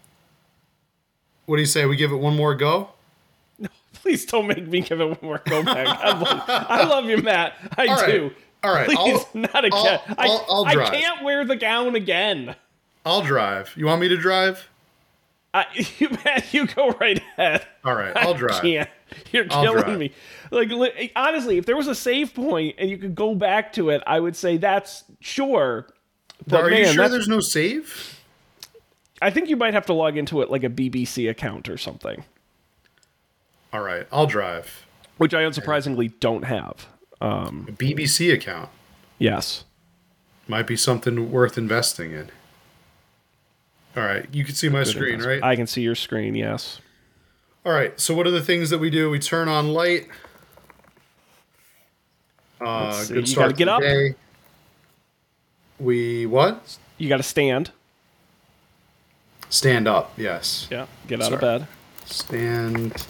[1.46, 1.86] what do you say?
[1.86, 2.90] We give it one more go.
[3.60, 5.88] No, Please don't make me give it one more go back.
[5.88, 7.54] I love, I love you, Matt.
[7.78, 8.12] I All right.
[8.12, 8.32] do.
[8.64, 8.86] All right.
[8.88, 10.00] Please, I'll- not again.
[10.10, 12.56] I'll- I, I'll- I'll I can't wear the gown again.
[13.06, 13.74] I'll drive.
[13.78, 14.68] You want me to drive?
[15.54, 15.66] I,
[16.00, 17.66] you, man, you go right ahead.
[17.86, 18.62] All right, I'll I drive.
[18.62, 18.90] can't.
[19.32, 20.12] You're I'll killing me.
[20.52, 23.90] Like li- honestly, if there was a save point and you could go back to
[23.90, 25.88] it, I would say that's sure.
[26.46, 28.20] But Are man, you sure there's no save?
[29.22, 32.24] I think you might have to log into it like a BBC account or something,
[33.74, 34.86] All right, I'll drive.
[35.18, 36.88] which I unsurprisingly don't have.
[37.20, 38.70] Um, a BBC account
[39.18, 39.64] Yes.
[40.48, 42.30] might be something worth investing in.
[43.96, 45.42] All right, you can see my screen, right?
[45.42, 46.36] I can see your screen.
[46.36, 46.80] Yes.
[47.68, 48.00] All right.
[48.00, 49.10] So what are the things that we do?
[49.10, 50.08] We turn on light.
[52.62, 53.82] Uh, good you start gotta get up.
[53.82, 54.16] day.
[55.78, 56.78] We what?
[56.98, 57.72] You got to stand.
[59.50, 60.14] Stand up.
[60.16, 60.70] Yes.
[60.72, 60.86] Yeah.
[61.08, 61.68] Get out of bed.
[62.06, 63.06] Stand.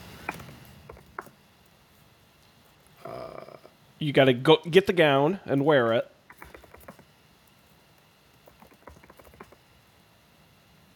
[4.00, 6.12] You got to go get the gown and wear it.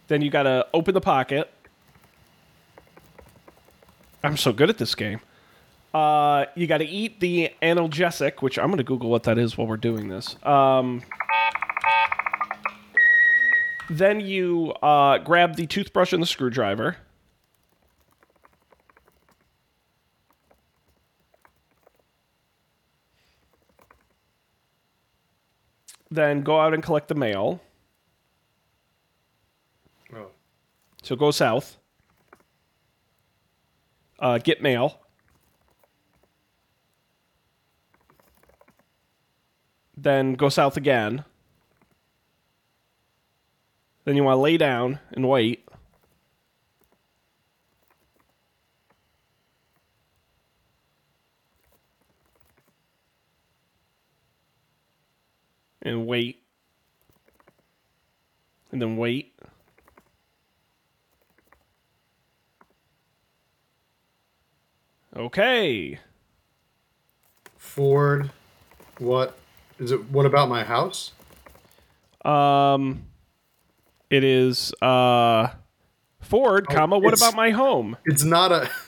[0.08, 1.54] Then you got to open the pocket.
[4.24, 5.20] I'm so good at this game.
[5.94, 9.58] Uh, you got to eat the analgesic, which I'm going to Google what that is
[9.58, 10.42] while we're doing this.
[10.46, 11.02] Um,
[13.90, 16.98] then you uh, grab the toothbrush and the screwdriver.
[26.10, 27.62] Then go out and collect the mail.
[30.14, 30.28] Oh.
[31.04, 31.78] So go south.
[34.22, 35.00] Uh, get mail.
[39.98, 41.26] Then go south again.
[44.06, 45.68] Then you want to lay down and wait.
[55.82, 56.44] And wait.
[58.72, 59.34] And then wait.
[65.16, 66.00] Okay.
[67.58, 68.32] Ford.
[69.00, 69.38] What
[69.80, 70.10] is it?
[70.12, 71.12] What about my house?
[72.24, 73.04] Um,
[74.10, 75.50] it is uh,
[76.22, 76.98] Ford, comma.
[77.00, 77.98] What Oh, about my home?
[78.06, 78.70] It's not a.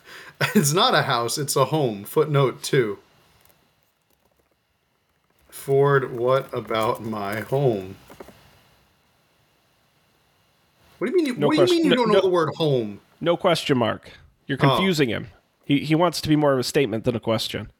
[0.55, 1.37] It's not a house.
[1.37, 2.03] It's a home.
[2.03, 2.99] Footnote two.
[5.47, 6.11] Ford.
[6.17, 7.95] What about my home?
[10.97, 11.25] What do you mean?
[11.27, 12.99] You, No what do you mean you no, don't know no- the word home?
[13.21, 14.11] No question mark.
[14.47, 14.67] You're Oh.
[14.75, 15.27] confusing him.
[15.65, 17.71] He he wants to be more of a statement than a question.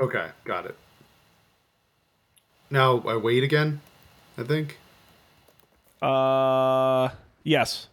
[0.00, 0.76] Okay, got it.
[2.70, 3.80] Now I wait again.
[4.36, 4.78] I think.
[6.02, 7.10] Uh,
[7.44, 7.88] yes.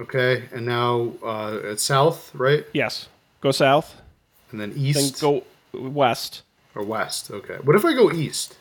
[0.00, 2.64] Okay, and now uh, it's south, right?
[2.72, 3.08] Yes.
[3.40, 4.00] Go south.
[4.50, 6.42] And then Then east go west.
[6.74, 7.30] or west.
[7.30, 7.56] Okay.
[7.62, 8.56] What if I go east?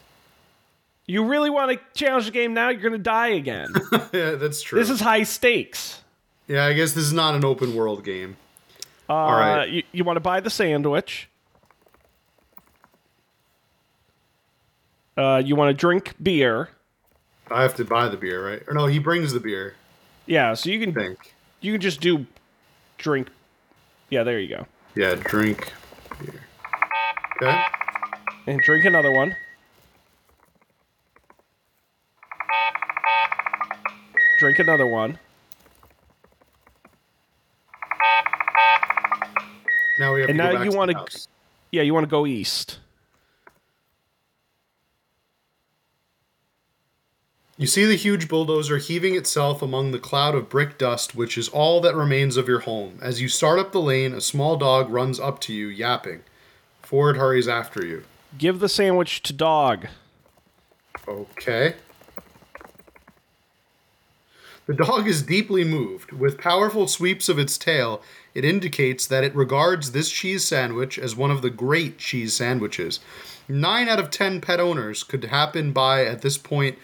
[1.07, 2.67] You really want to challenge the game now?
[2.67, 3.73] You're gonna die again.
[4.13, 4.77] yeah, that's true.
[4.77, 6.01] this is high stakes.
[6.47, 8.35] yeah, I guess this is not an open world game.
[9.09, 9.69] Uh, right.
[9.69, 11.29] You, you want to buy the sandwich.
[15.17, 16.69] Uh, you want to drink beer.
[17.49, 18.61] I have to buy the beer, right?
[18.67, 19.75] Or no, he brings the beer.
[20.25, 21.33] Yeah, so you can think.
[21.61, 22.25] you can just do
[22.97, 23.29] drink.
[24.09, 24.67] Yeah, there you go.
[24.93, 25.71] Yeah, drink
[26.19, 26.41] beer.
[27.41, 27.63] Okay.
[28.45, 29.35] And drink another one.
[34.37, 35.17] Drink another one.
[39.99, 41.27] Now we have And to now go back And now you to wanna- the.
[41.71, 42.79] Yeah, you want to go east.
[47.57, 51.49] You see the huge bulldozer heaving itself among the cloud of brick dust, which is
[51.49, 52.99] all that remains of your home.
[53.01, 56.21] As you start up the lane, a small dog runs up to you, yapping.
[56.83, 58.03] Ford hurries after you.
[58.37, 59.87] Give the sandwich to dog.
[61.07, 61.73] Okay.
[64.67, 66.11] The dog is deeply moved.
[66.11, 68.01] With powerful sweeps of its tail,
[68.35, 72.99] it indicates that it regards this cheese sandwich as one of the great cheese sandwiches.
[73.47, 76.77] Nine out of ten pet owners could happen by at this point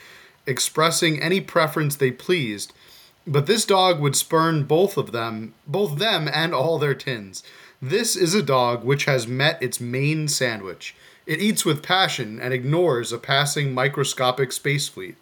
[0.47, 2.71] expressing any preference they pleased,
[3.27, 7.43] but this dog would spurn both of them, both them and all their tins.
[7.81, 10.95] This is a dog which has met its main sandwich.
[11.25, 15.17] It eats with passion and ignores a passing microscopic space fleet.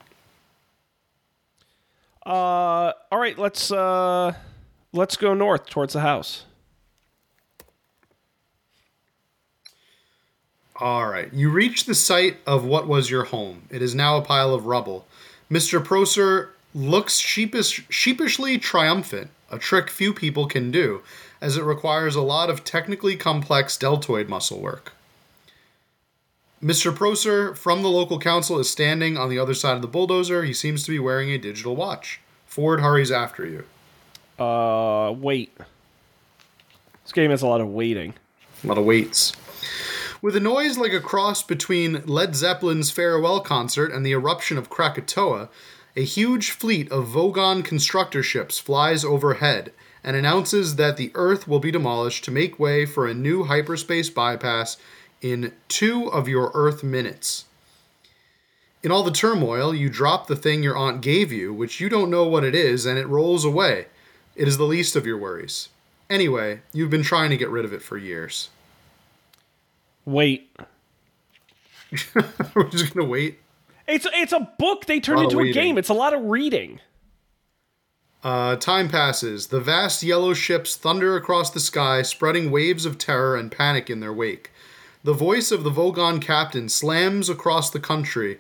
[2.26, 4.34] Uh, all right, let's uh,
[4.94, 6.46] let's go north towards the house.
[10.82, 11.32] All right.
[11.32, 13.64] You reach the site of what was your home.
[13.70, 15.06] It is now a pile of rubble.
[15.50, 15.84] Mr.
[15.84, 21.04] Prosser looks sheepish, sheepishly triumphant, a trick few people can do,
[21.40, 24.94] as it requires a lot of technically complex deltoid muscle work.
[26.64, 26.96] Mr.
[26.96, 30.44] Prosser from the local council is standing on the other side of the bulldozer.
[30.44, 32.22] He seems to be wearing a digital watch.
[32.46, 34.44] Ford hurries after you.
[34.44, 35.58] Uh, wait.
[37.04, 38.14] This game has a lot of waiting.
[38.64, 39.34] A lot of waits.
[40.22, 44.70] With a noise like a cross between Led Zeppelin's farewell concert and the eruption of
[44.70, 45.50] Krakatoa,
[45.96, 51.60] a huge fleet of Vogon constructor ships flies overhead and announces that the Earth will
[51.60, 54.78] be demolished to make way for a new hyperspace bypass
[55.22, 57.46] in two of your Earth minutes.
[58.84, 62.10] In all the turmoil, you drop the thing your aunt gave you, which you don't
[62.10, 63.86] know what it is, and it rolls away.
[64.36, 65.70] It is the least of your worries.
[66.10, 68.50] Anyway, you've been trying to get rid of it for years.
[70.04, 70.50] Wait.
[72.56, 73.40] We're just gonna wait.
[73.88, 75.78] It's it's a book they turned into a game.
[75.78, 76.80] It's a lot of reading.
[78.24, 79.48] Uh, time passes.
[79.48, 84.00] The vast yellow ships thunder across the sky, spreading waves of terror and panic in
[84.00, 84.52] their wake.
[85.04, 88.40] The voice of the Vogon captain slams across the country,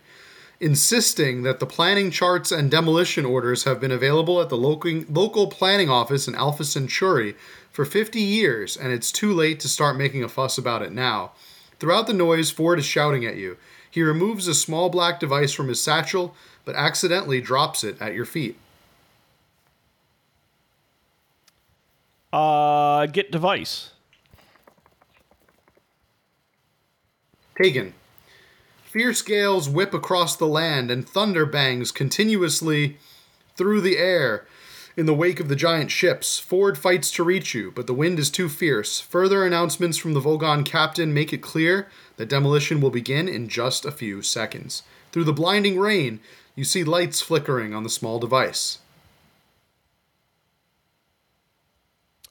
[0.60, 5.48] insisting that the planning charts and demolition orders have been available at the local, local
[5.48, 7.36] planning office in Alpha Centauri
[7.72, 11.32] for 50 years, and it's too late to start making a fuss about it now.
[11.80, 13.58] Throughout the noise, Ford is shouting at you.
[13.90, 18.26] He removes a small black device from his satchel, but accidentally drops it at your
[18.26, 18.56] feet.
[22.32, 23.94] Uh, get device.
[27.60, 27.94] Taken.
[28.84, 32.98] Fierce gales whip across the land and thunder bangs continuously
[33.56, 34.46] through the air.
[34.98, 38.20] In the wake of the giant ships, Ford fights to reach you, but the wind
[38.20, 39.00] is too fierce.
[39.00, 41.88] Further announcements from the Vogon captain make it clear
[42.18, 44.84] that demolition will begin in just a few seconds.
[45.14, 46.20] Through the blinding rain,
[46.56, 48.80] you see lights flickering on the small device.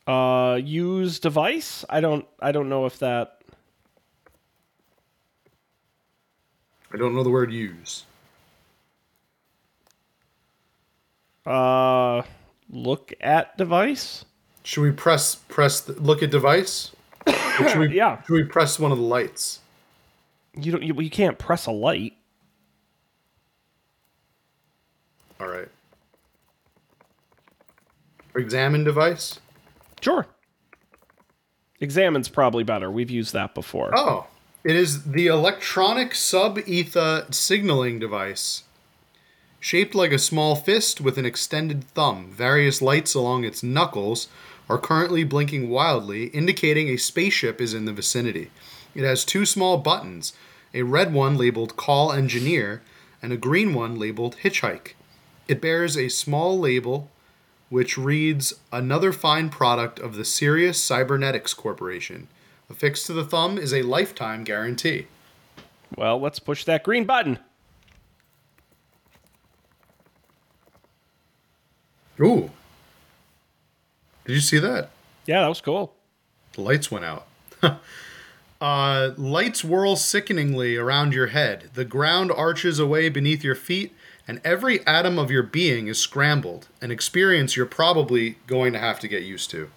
[0.06, 1.84] Uh, use device.
[1.88, 2.26] I don't.
[2.40, 3.39] I don't know if that.
[6.92, 8.04] I don't know the word use.
[11.46, 12.22] Uh,
[12.68, 14.24] look at device.
[14.64, 16.92] Should we press press the, look at device?
[17.26, 18.22] Or should we, Yeah.
[18.22, 19.60] Should we press one of the lights?
[20.54, 20.82] You don't.
[20.82, 22.14] You, you can't press a light.
[25.40, 25.68] All right.
[28.36, 29.40] Examine device.
[30.00, 30.26] Sure.
[31.80, 32.90] Examine's probably better.
[32.90, 33.90] We've used that before.
[33.94, 34.26] Oh,
[34.62, 38.64] it is the electronic sub etha signaling device.
[39.58, 44.28] Shaped like a small fist with an extended thumb, various lights along its knuckles
[44.68, 48.50] are currently blinking wildly, indicating a spaceship is in the vicinity.
[48.94, 50.32] It has two small buttons,
[50.74, 52.82] a red one labeled Call Engineer
[53.22, 54.92] and a green one labeled Hitchhike.
[55.48, 57.10] It bears a small label
[57.70, 62.28] which reads Another fine product of the Sirius Cybernetics Corporation.
[62.70, 65.08] Affixed to the thumb is a lifetime guarantee.
[65.96, 67.40] Well, let's push that green button.
[72.20, 72.50] Ooh.
[74.24, 74.90] Did you see that?
[75.26, 75.94] Yeah, that was cool.
[76.52, 77.26] The lights went out.
[78.60, 81.70] uh, lights whirl sickeningly around your head.
[81.74, 83.92] The ground arches away beneath your feet,
[84.28, 89.00] and every atom of your being is scrambled, an experience you're probably going to have
[89.00, 89.70] to get used to.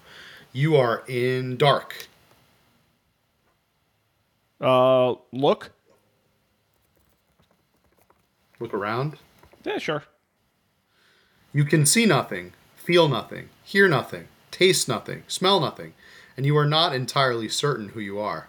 [0.51, 2.07] You are in dark.
[4.63, 5.71] Uh, look.
[8.59, 9.17] Look around.
[9.65, 10.03] Yeah, sure.
[11.51, 15.93] You can see nothing, feel nothing, hear nothing, taste nothing, smell nothing,
[16.37, 18.47] and you are not entirely certain who you are.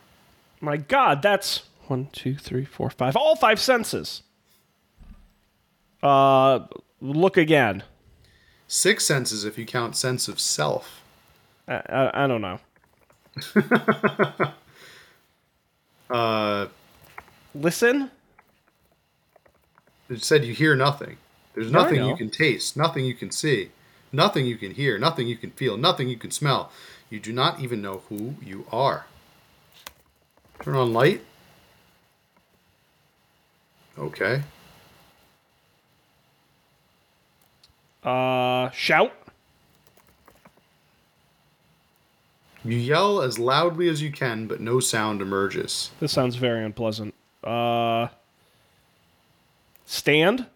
[0.60, 3.16] My God, that's one, two, three, four, five.
[3.16, 4.22] All five senses.
[6.02, 6.60] Uh,
[7.00, 7.82] look again.
[8.68, 11.02] Six senses if you count sense of self.
[11.68, 12.60] I, I, I don't know.
[16.14, 16.68] Uh,
[17.56, 18.08] Listen.
[20.08, 21.16] it said you hear nothing.
[21.54, 23.70] There's I nothing you can taste, nothing you can see,
[24.12, 26.70] nothing you can hear, nothing you can feel, nothing you can smell.
[27.10, 29.06] You do not even know who you are.
[30.60, 31.22] Turn on light.
[33.98, 34.42] Okay.
[38.04, 39.12] Uh, shout.
[42.64, 45.90] You yell as loudly as you can, but no sound emerges.
[46.00, 47.14] This sounds very unpleasant.
[47.42, 48.08] Uh,
[49.84, 50.46] stand.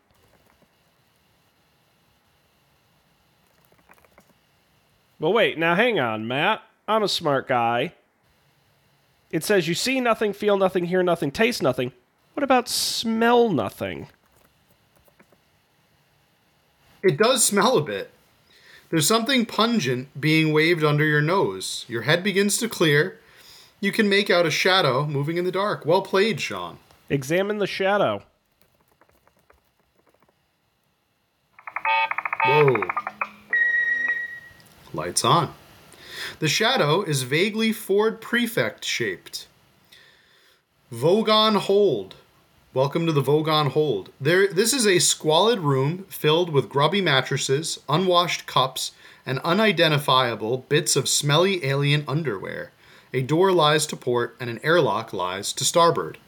[5.20, 5.58] Well, wait.
[5.58, 6.62] Now, hang on, Matt.
[6.86, 7.92] I'm a smart guy.
[9.30, 11.92] It says you see nothing, feel nothing, hear nothing, taste nothing.
[12.32, 14.08] What about smell nothing?
[17.02, 18.10] It does smell a bit.
[18.90, 21.84] There's something pungent being waved under your nose.
[21.88, 23.20] Your head begins to clear.
[23.80, 25.84] You can make out a shadow moving in the dark.
[25.84, 26.78] Well played, Sean.
[27.10, 28.22] Examine the shadow.
[32.46, 32.82] Whoa.
[34.94, 35.52] Lights on.
[36.38, 39.46] The shadow is vaguely Ford Prefect shaped.
[40.92, 42.14] Vogon Hold.
[42.74, 44.10] Welcome to the Vogon Hold.
[44.20, 48.92] There, this is a squalid room filled with grubby mattresses, unwashed cups,
[49.24, 52.72] and unidentifiable bits of smelly alien underwear.
[53.14, 56.18] A door lies to port, and an airlock lies to starboard.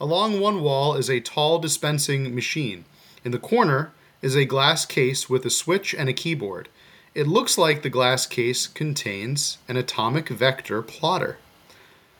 [0.00, 2.84] Along one wall is a tall dispensing machine.
[3.24, 3.90] In the corner
[4.22, 6.68] is a glass case with a switch and a keyboard.
[7.12, 11.38] It looks like the glass case contains an atomic vector plotter.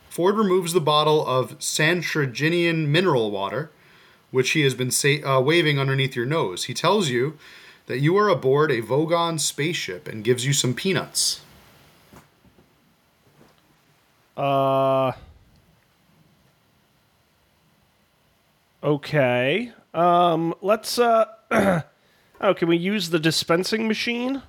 [0.09, 3.71] Ford removes the bottle of Santraginian mineral water,
[4.31, 6.65] which he has been sa- uh, waving underneath your nose.
[6.65, 7.39] He tells you
[7.87, 11.41] that you are aboard a Vogon spaceship and gives you some peanuts.
[14.37, 15.13] Uh.
[18.83, 19.73] Okay.
[19.93, 20.55] Um.
[20.63, 20.99] Let's.
[20.99, 21.27] Uh.
[22.41, 24.43] oh, can we use the dispensing machine?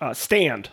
[0.00, 0.70] Uh, stand.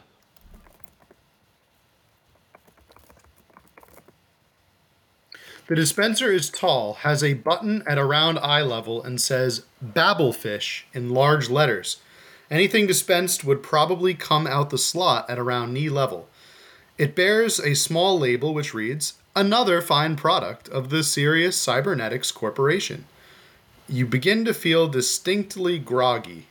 [5.68, 11.10] The dispenser is tall, has a button at around eye level, and says Babblefish in
[11.10, 11.98] large letters.
[12.52, 16.30] Anything dispensed would probably come out the slot at around knee level.
[17.00, 23.06] It bears a small label which reads, Another fine product of the Sirius Cybernetics Corporation.
[23.90, 26.46] You begin to feel distinctly groggy.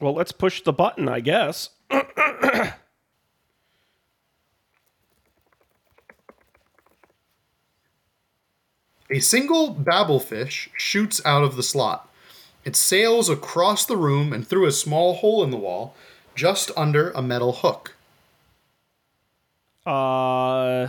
[0.00, 1.70] Well, let's push the button, I guess.
[9.10, 12.12] A single babblefish shoots out of the slot.
[12.64, 15.94] It sails across the room and through a small hole in the wall,
[16.34, 17.96] just under a metal hook.
[19.86, 20.88] Uh.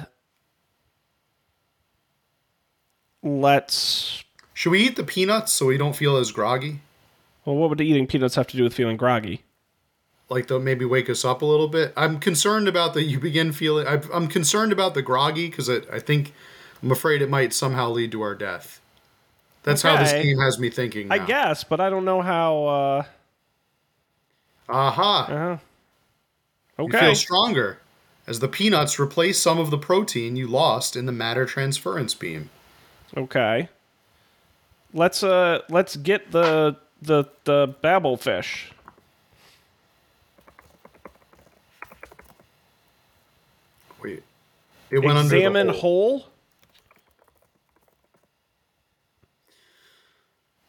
[3.23, 4.23] Let's.
[4.53, 6.81] Should we eat the peanuts so we don't feel as groggy?
[7.45, 9.43] Well, what would eating peanuts have to do with feeling groggy?
[10.29, 11.93] Like to maybe wake us up a little bit.
[11.97, 13.03] I'm concerned about that.
[13.03, 13.87] You begin feeling.
[13.87, 16.33] I- I'm concerned about the groggy because I think
[16.83, 18.79] I'm afraid it might somehow lead to our death.
[19.63, 21.07] That's how this game has me thinking.
[21.09, 21.15] Now.
[21.15, 22.65] I guess, but I don't know how.
[22.65, 23.03] Uh,
[24.69, 25.25] Aha!
[25.25, 25.57] uh,
[26.77, 26.99] You okay.
[26.99, 27.79] feel stronger
[28.27, 32.49] as the peanuts replace some of the protein you lost in the matter transference beam.
[33.17, 33.69] Okay.
[34.93, 38.71] Let's uh let's get the the the babblefish.
[44.01, 44.23] Wait,
[44.89, 46.19] it went under Examine the hole.
[46.19, 46.25] hole.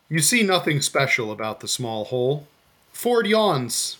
[0.08, 2.48] You see nothing special about the small hole.
[2.92, 3.98] Ford yawns.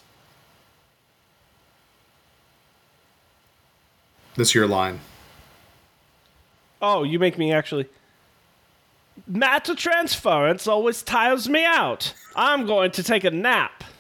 [4.35, 5.01] This your line.
[6.83, 7.87] Oh, you make me actually.
[9.27, 12.14] Matter transference always tires me out.
[12.35, 13.85] I'm going to take a nap.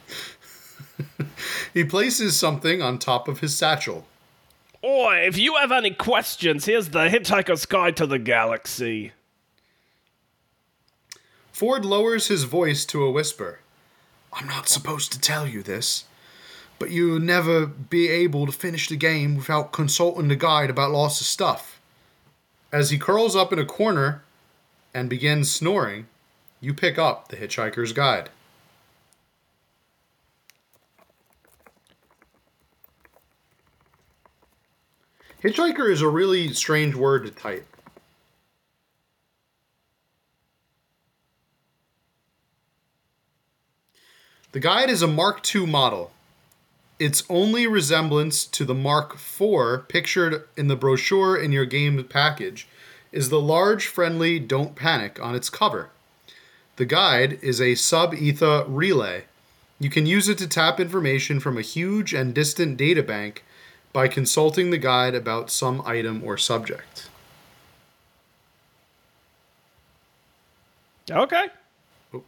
[1.72, 4.06] He places something on top of his satchel.
[4.84, 9.12] Oi, if you have any questions, here's the Hitchhiker's Guide to the Galaxy.
[11.52, 13.60] Ford lowers his voice to a whisper.
[14.32, 16.04] I'm not supposed to tell you this,
[16.78, 21.20] but you'll never be able to finish the game without consulting the guide about lots
[21.20, 21.78] of stuff.
[22.72, 24.22] As he curls up in a corner
[24.92, 26.06] and begins snoring,
[26.60, 28.30] you pick up the Hitchhiker's Guide.
[35.42, 37.66] Hitchhiker is a really strange word to type.
[44.52, 46.10] The guide is a Mark II model.
[46.98, 52.68] Its only resemblance to the Mark IV pictured in the brochure in your game package
[53.12, 55.90] is the large, friendly Don't Panic on its cover.
[56.76, 59.24] The guide is a sub ether relay.
[59.78, 63.44] You can use it to tap information from a huge and distant data bank
[63.92, 67.08] by consulting the guide about some item or subject.
[71.10, 71.46] Okay.
[72.14, 72.22] Oh.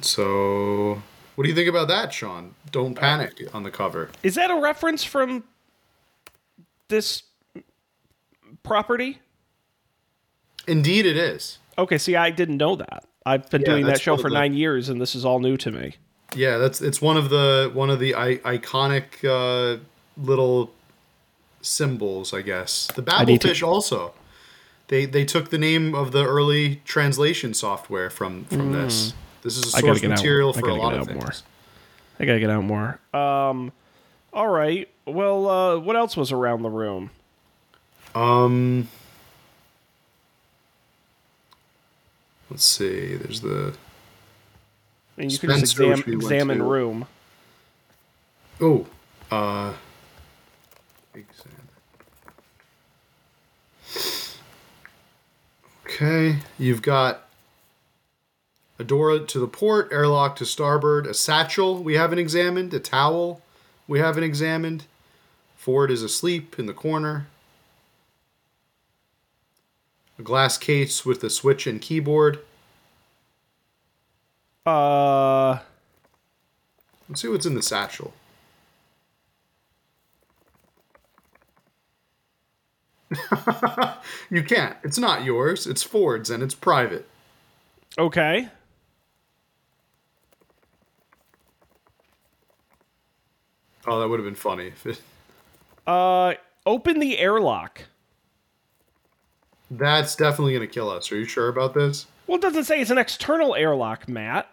[0.00, 1.02] So,
[1.34, 2.54] what do you think about that, Sean?
[2.72, 4.10] Don't uh, panic on the cover.
[4.22, 5.44] Is that a reference from
[6.88, 7.22] this
[8.74, 9.20] property?
[10.66, 11.58] Indeed, it is.
[11.78, 13.04] Okay, see, I didn't know that.
[13.24, 15.56] I've been Yeah, doing that show for the- nine years, and this is all new
[15.58, 15.94] to me.
[16.34, 19.78] Yeah, that's it's one of the one of the I- iconic uh,
[20.16, 20.72] little
[21.62, 22.88] symbols, I guess.
[22.94, 24.12] The need to- also.
[24.88, 29.14] They they took the name of the early translation software from from this.
[29.42, 31.32] This is gotta source out- material I for a lot get of out more.
[32.20, 32.98] I gotta get out more.
[33.14, 33.72] Um,
[34.32, 34.88] all right.
[35.06, 37.10] Well, uh, what else was around the room?
[38.14, 38.88] Um,
[42.50, 43.16] let's see.
[43.16, 43.74] There's the
[45.16, 46.64] mean, you can just exam- we examine to.
[46.64, 47.06] room.
[48.60, 48.86] oh,
[49.30, 49.72] uh,
[51.14, 51.60] examine.
[55.84, 57.28] Okay, you've got
[58.78, 63.40] a door to the port, airlock to starboard, a satchel we haven't examined, a towel
[63.86, 64.86] we haven't examined.
[65.56, 67.28] Ford is asleep in the corner.
[70.18, 72.40] A glass case with a switch and keyboard.
[74.66, 75.58] Uh,
[77.08, 78.14] Let's see what's in the satchel.
[84.30, 84.76] you can't.
[84.82, 85.66] It's not yours.
[85.66, 87.06] It's Ford's and it's private.
[87.98, 88.48] okay.
[93.86, 94.68] Oh, that would have been funny.
[94.68, 95.00] If it,
[95.86, 96.34] Uh,
[96.64, 97.82] open the airlock.
[99.78, 101.10] That's definitely going to kill us.
[101.12, 102.06] Are you sure about this?
[102.26, 104.48] Well, it doesn't say it's an external airlock, Matt.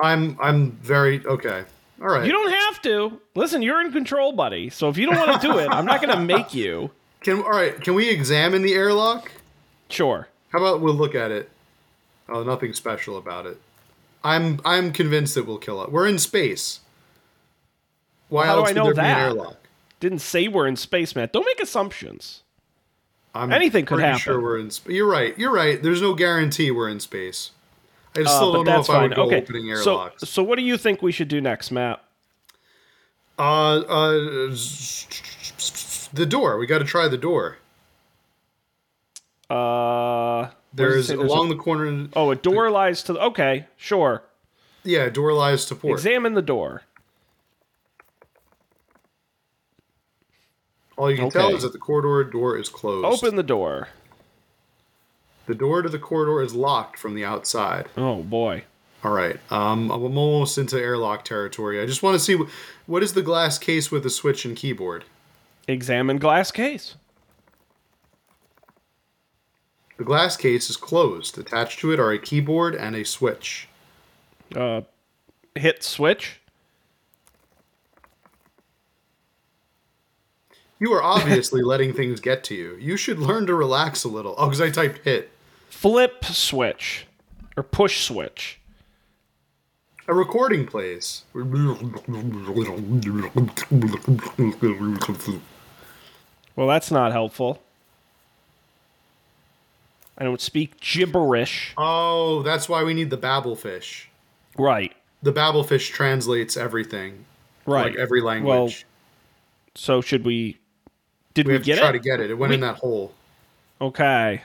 [0.00, 1.64] I'm I'm very okay.
[2.00, 2.26] All right.
[2.26, 3.20] You don't have to.
[3.34, 4.68] Listen, you're in control, buddy.
[4.70, 6.90] So if you don't want to do it, I'm not going to make you.
[7.20, 9.30] Can all right, can we examine the airlock?
[9.88, 10.28] Sure.
[10.50, 11.50] How about we'll look at it?
[12.28, 13.58] Oh, nothing special about it.
[14.22, 15.90] I'm I'm convinced it will kill us.
[15.90, 16.80] We're in space.
[18.28, 19.20] Why How do else I would know there be an that?
[19.20, 19.56] airlock?
[20.00, 21.32] Didn't say we're in space, Matt.
[21.32, 22.42] Don't make assumptions.
[23.34, 24.20] I'm Anything could happen.
[24.20, 24.70] Sure, we're in.
[24.70, 25.36] Sp- you're right.
[25.38, 25.82] You're right.
[25.82, 27.50] There's no guarantee we're in space.
[28.16, 29.02] I Uh, still but don't know if I fine.
[29.08, 29.38] would go okay.
[29.38, 30.20] opening So, airlocks.
[30.20, 32.00] so so what do you think we should do next, Matt?
[33.36, 34.12] uh, uh,
[36.12, 36.56] the door.
[36.58, 37.58] We got to try the door.
[39.50, 42.08] Uh, what does it There's along a, the corner.
[42.14, 43.20] oh, a door lies to the.
[43.20, 44.22] Okay, sure.
[44.84, 45.94] Yeah, door lies to port.
[45.94, 46.82] Examine the door.
[50.96, 53.04] All you can tell is that the corridor door is closed.
[53.24, 53.88] Open the door.
[55.46, 57.88] The door to the corridor is locked from the outside.
[57.96, 58.64] Oh boy.
[59.02, 59.38] All right.
[59.50, 61.80] Um, I'm almost into airlock territory.
[61.80, 64.56] I just want to see wh- what is the glass case with the switch and
[64.56, 65.04] keyboard.
[65.68, 66.96] Examine glass case.
[69.98, 71.36] The glass case is closed.
[71.38, 73.68] Attached to it are a keyboard and a switch.
[74.54, 74.82] Uh,
[75.54, 76.40] hit switch.
[80.84, 82.76] You are obviously letting things get to you.
[82.78, 84.34] You should learn to relax a little.
[84.36, 85.30] Oh, because I typed hit.
[85.70, 87.06] Flip switch.
[87.56, 88.60] Or push switch.
[90.06, 91.22] A recording plays.
[91.34, 91.48] Well,
[96.68, 97.62] that's not helpful.
[100.18, 101.72] I don't speak gibberish.
[101.78, 104.04] Oh, that's why we need the Babelfish.
[104.58, 104.94] Right.
[105.22, 107.24] The Babelfish translates everything,
[107.64, 107.92] Right.
[107.92, 108.46] like every language.
[108.50, 108.84] Well, language.
[109.74, 110.58] so should we?
[111.34, 111.92] Did we we, have get to try it?
[111.94, 112.30] to get it.
[112.30, 113.12] It went We- in that hole.
[113.80, 114.42] Okay.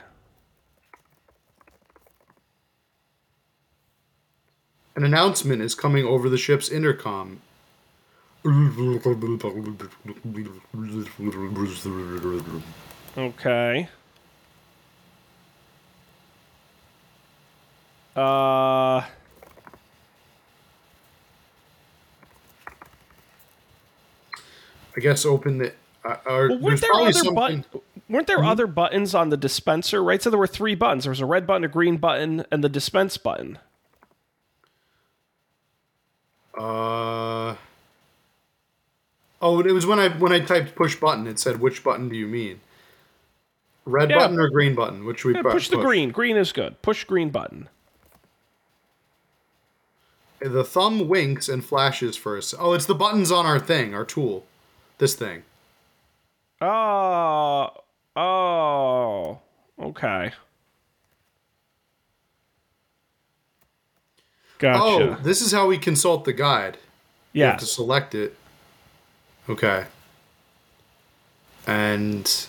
[4.95, 7.41] An announcement is coming over the ship's intercom.
[13.17, 13.89] Okay.
[18.15, 19.01] Uh.
[24.95, 25.73] I guess open the.
[26.03, 27.65] Uh, Well, weren't there other something.
[27.71, 30.03] but- weren't there other buttons on the dispenser?
[30.03, 31.03] Right, so there were three buttons.
[31.03, 33.59] There was a red button, a green button, and the dispense button.
[36.57, 37.55] Uh.
[39.41, 41.27] Oh, it was when I when I typed push button.
[41.27, 42.59] It said which button do you mean?
[43.85, 44.17] Red Yeah.
[44.19, 45.05] button or green button?
[45.05, 46.11] Which we Yeah, pu- push the green.
[46.11, 46.81] Green is good.
[46.81, 47.69] Push green button.
[50.41, 52.53] The thumb winks and flashes for us.
[52.57, 54.45] Oh, it's the buttons on our thing, our tool.
[54.97, 55.43] This thing.
[56.61, 57.69] Oh,
[58.15, 59.39] oh,
[59.81, 60.31] okay.
[64.57, 64.79] Gotcha.
[64.81, 66.77] Oh, this is how we consult the guide.
[67.31, 68.35] You have to select it.
[69.47, 69.85] Okay.
[71.65, 72.47] And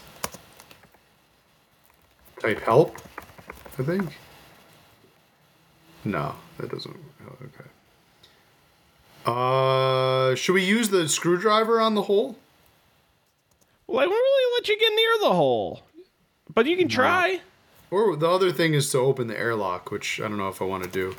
[2.41, 2.97] type help,
[3.79, 4.19] I think.
[6.05, 6.97] No, that doesn't.
[7.43, 7.71] Okay.
[9.25, 12.37] Uh, should we use the screwdriver on the hole?
[13.91, 15.83] Well, I won't really let you get near the hole,
[16.55, 17.41] but you can try.
[17.91, 20.65] Or the other thing is to open the airlock, which I don't know if I
[20.65, 21.17] want to do.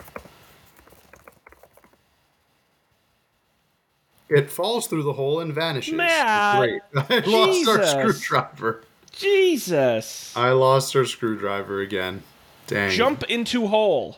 [4.29, 5.93] It falls through the hole and vanishes.
[5.93, 6.81] Matt, Great.
[6.95, 8.85] I lost our screwdriver.
[9.11, 10.31] Jesus.
[10.37, 12.23] I lost our screwdriver again.
[12.67, 12.91] Dang.
[12.91, 14.17] Jump into hole.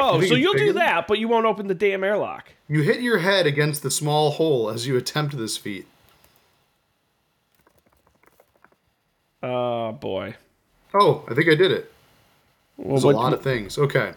[0.00, 2.52] Oh, so you'll do that, but you won't open the damn airlock.
[2.68, 5.86] You hit your head against the small hole as you attempt this feat.
[9.42, 10.36] Oh boy.
[10.92, 11.92] Oh, I think I did it.
[12.76, 13.78] Well, There's what- a lot of things.
[13.78, 14.14] Okay.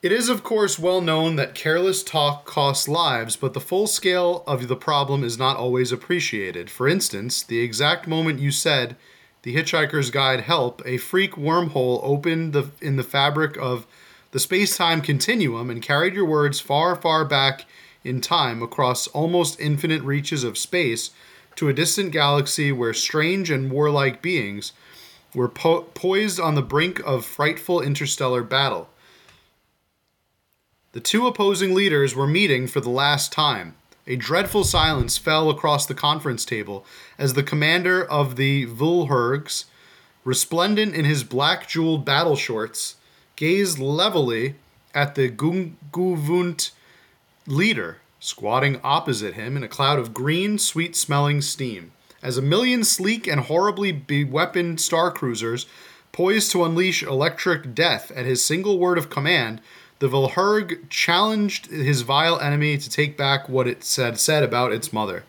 [0.00, 4.44] It is, of course, well known that careless talk costs lives, but the full scale
[4.46, 6.70] of the problem is not always appreciated.
[6.70, 8.94] For instance, the exact moment you said,
[9.42, 13.88] "The Hitchhiker's Guide help," a freak wormhole opened the, in the fabric of
[14.30, 17.64] the space-time continuum and carried your words far, far back
[18.04, 21.10] in time across almost infinite reaches of space
[21.56, 24.72] to a distant galaxy where strange and warlike beings
[25.34, 28.88] were po- poised on the brink of frightful interstellar battle.
[30.92, 33.74] The two opposing leaders were meeting for the last time.
[34.06, 36.86] A dreadful silence fell across the conference table
[37.18, 39.64] as the commander of the Vl'hurgs,
[40.24, 42.96] resplendent in his black jeweled battle shorts,
[43.38, 44.56] gazed levelly
[44.92, 46.72] at the G'Gugvuntt
[47.46, 51.92] leader, squatting opposite him in a cloud of green, sweet smelling steam.
[52.20, 55.66] As a million sleek and horribly beweaponed star cruisers
[56.10, 59.60] poised to unleash electric death at his single word of command,
[60.00, 64.92] the Vl'hurg challenged his vile enemy to take back what it said said about its
[64.92, 65.22] mother.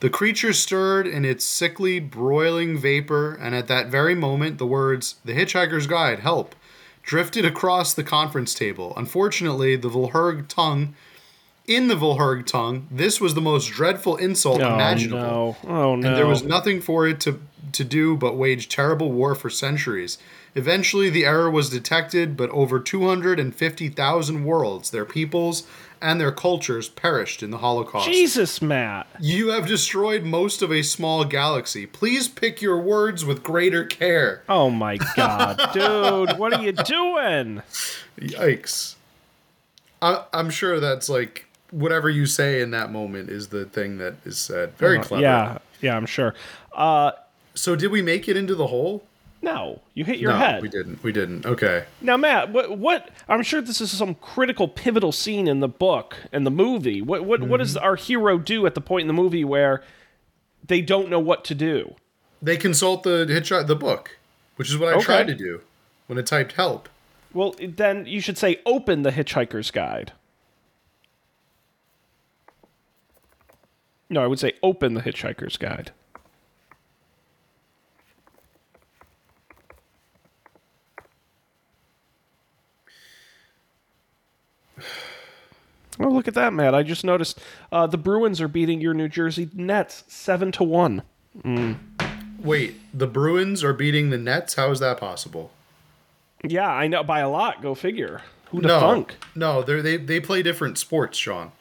[0.00, 5.14] The creature stirred in its sickly, broiling vapor, and at that very moment, the words,
[5.24, 6.54] The Hitchhiker's Guide, help,
[7.02, 8.92] drifted across the conference table.
[8.96, 10.94] Unfortunately, the Vl'hurg tongue,
[11.66, 15.22] in the Vl'hurg tongue, this was the most dreadful insult Oh imaginable.
[15.22, 15.56] no!
[15.64, 16.08] Oh no!
[16.08, 17.40] And there was nothing for it to,
[17.72, 20.18] to do but wage terrible war for centuries.
[20.54, 25.66] Eventually, the error was detected, but over 250,000 worlds, their peoples,
[26.00, 28.06] and their cultures perished in the Holocaust.
[28.08, 29.06] Jesus, Matt.
[29.20, 31.86] You have destroyed most of a small galaxy.
[31.86, 34.42] Please pick your words with greater care.
[34.48, 36.38] Oh my god, dude!
[36.38, 37.62] What are you doing?
[38.20, 38.96] Yikes.
[40.02, 44.14] I, I'm sure that's like whatever you say in that moment is the thing that
[44.24, 44.76] is said.
[44.76, 45.22] Very clever.
[45.22, 46.34] Yeah, yeah, I'm sure.
[46.72, 47.12] Uh,
[47.54, 49.04] So, did we make it into the hole?
[49.42, 50.62] No, you hit your no, head.
[50.62, 51.02] we didn't.
[51.02, 51.44] We didn't.
[51.44, 51.84] Okay.
[52.00, 53.10] Now, Matt, what, what?
[53.28, 57.02] I'm sure this is some critical, pivotal scene in the book and the movie.
[57.02, 57.84] What, what, what does Mm-hmm.
[57.84, 59.82] our hero do at the point in the movie where
[60.66, 61.94] they don't know what to do?
[62.40, 64.18] They consult the hitchhik the book,
[64.56, 65.04] which is what I Okay.
[65.04, 65.60] tried to do
[66.06, 66.88] when I typed help.
[67.34, 70.12] Well, then you should say, "Open the Hitchhiker's Guide."
[74.10, 75.90] No, I would say, "Open the Hitchhiker's Guide."
[86.02, 86.74] Oh, look at that, Matt!
[86.74, 87.38] I just noticed
[87.70, 91.02] uh, the Bruins are beating your New Jersey Nets seven to one.
[92.42, 94.54] Wait, the Bruins are beating the Nets?
[94.54, 95.50] How is that possible?
[96.44, 97.62] Yeah, I know by a lot.
[97.62, 98.22] Go figure.
[98.50, 99.14] Who'd No, have thunk?
[99.34, 101.52] no, they they they play different sports, Sean.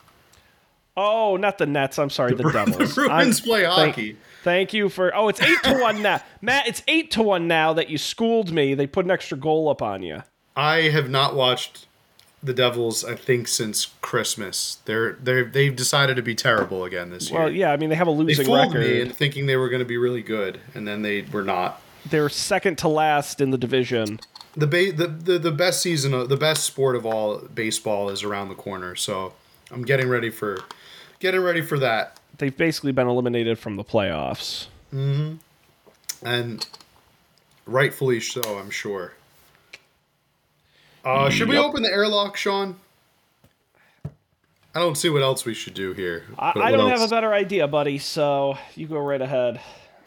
[0.98, 1.98] Oh, not the Nets.
[1.98, 2.96] I'm sorry, the, The Devils.
[2.96, 4.18] Bruins I'm- play thank- hockey.
[4.44, 5.16] Thank you for.
[5.16, 6.68] Oh, it's eight to one now, Matt.
[6.68, 8.74] It's eight to one now that you schooled me.
[8.74, 10.24] They put an extra goal up on you.
[10.56, 11.86] I have not watched
[12.44, 13.04] the Devils.
[13.04, 14.80] I think since Christmas.
[14.86, 17.40] They're they they've decided to be terrible again this year.
[17.40, 18.82] Well, yeah, I mean they have a they losing fooled record.
[18.82, 21.82] me into thinking they were going to be really good, and then they were not.
[22.06, 24.20] They're second to last in the division.
[24.56, 28.24] The, ba- the the the best season, of, the best sport of all, baseball is
[28.24, 28.96] around the corner.
[28.96, 29.34] So
[29.70, 30.60] I'm getting ready for
[31.20, 32.20] getting ready for that.
[32.38, 34.68] They've basically been eliminated from the playoffs.
[34.90, 35.36] Hmm.
[36.22, 36.68] and
[37.66, 39.14] rightfully so, I'm sure.
[41.04, 41.66] Uh, should we Yep.
[41.66, 42.76] open the airlock, Sean?
[44.74, 46.26] I don't see what else we should do here.
[46.40, 47.98] I, I don't have a better idea, buddy.
[47.98, 49.60] So you go right ahead.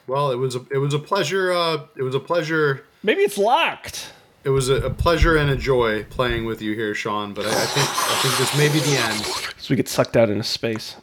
[0.06, 1.52] Well, it was a, it was a pleasure.
[1.52, 2.84] Uh, it was a pleasure.
[3.02, 4.12] Maybe it's locked.
[4.44, 7.34] It was a, a pleasure and a joy playing with you here, Sean.
[7.34, 9.24] But I, I think I think this may be the end.
[9.58, 10.96] So we get sucked out into space.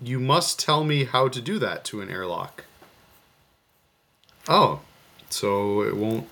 [0.00, 2.64] You must tell me how to do that to an airlock.
[4.48, 4.80] Oh,
[5.30, 6.28] so it won't.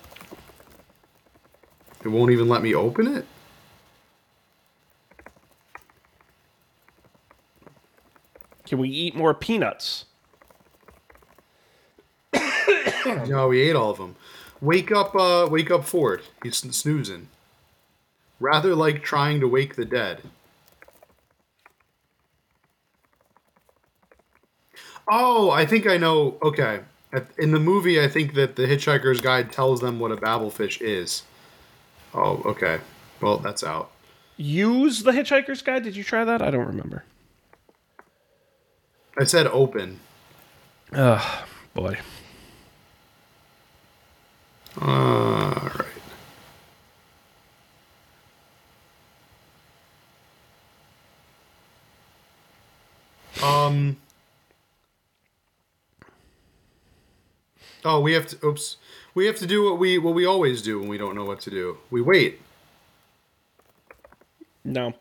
[2.05, 3.25] It won't even let me open it.
[8.67, 10.05] Can we eat more peanuts?
[13.27, 14.15] No, we ate all of them.
[14.61, 16.23] Wake up, uh, wake up, Ford.
[16.41, 17.27] He's snoozing.
[18.39, 20.23] Rather like trying to wake the dead.
[25.07, 26.37] Oh, I think I know.
[26.41, 26.79] Okay,
[27.37, 31.23] in the movie, I think that the Hitchhiker's Guide tells them what a babblefish is.
[32.15, 32.79] Oh, okay.
[33.21, 33.91] Well, that's out.
[34.37, 35.83] Use the Hitchhiker's Guide.
[35.83, 36.41] Did you try that?
[36.41, 37.03] I don't remember.
[39.17, 39.99] I said open.
[40.93, 41.97] Oh, boy.
[44.81, 45.85] All right.
[53.43, 53.97] Um.
[57.83, 58.45] Oh, we have to.
[58.45, 58.77] Oops.
[59.15, 61.39] We have to do what we what we always do when we don't know what
[61.41, 61.77] to do.
[61.89, 62.39] We wait.
[64.63, 64.93] No.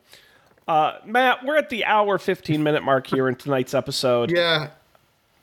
[0.66, 4.30] Uh, Matt, we're at the hour 15 minute mark here in tonight's episode.
[4.30, 4.70] Yeah.